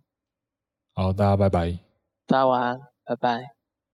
[0.94, 1.80] 好，大家拜拜。
[2.28, 3.54] 大家晚安，拜拜。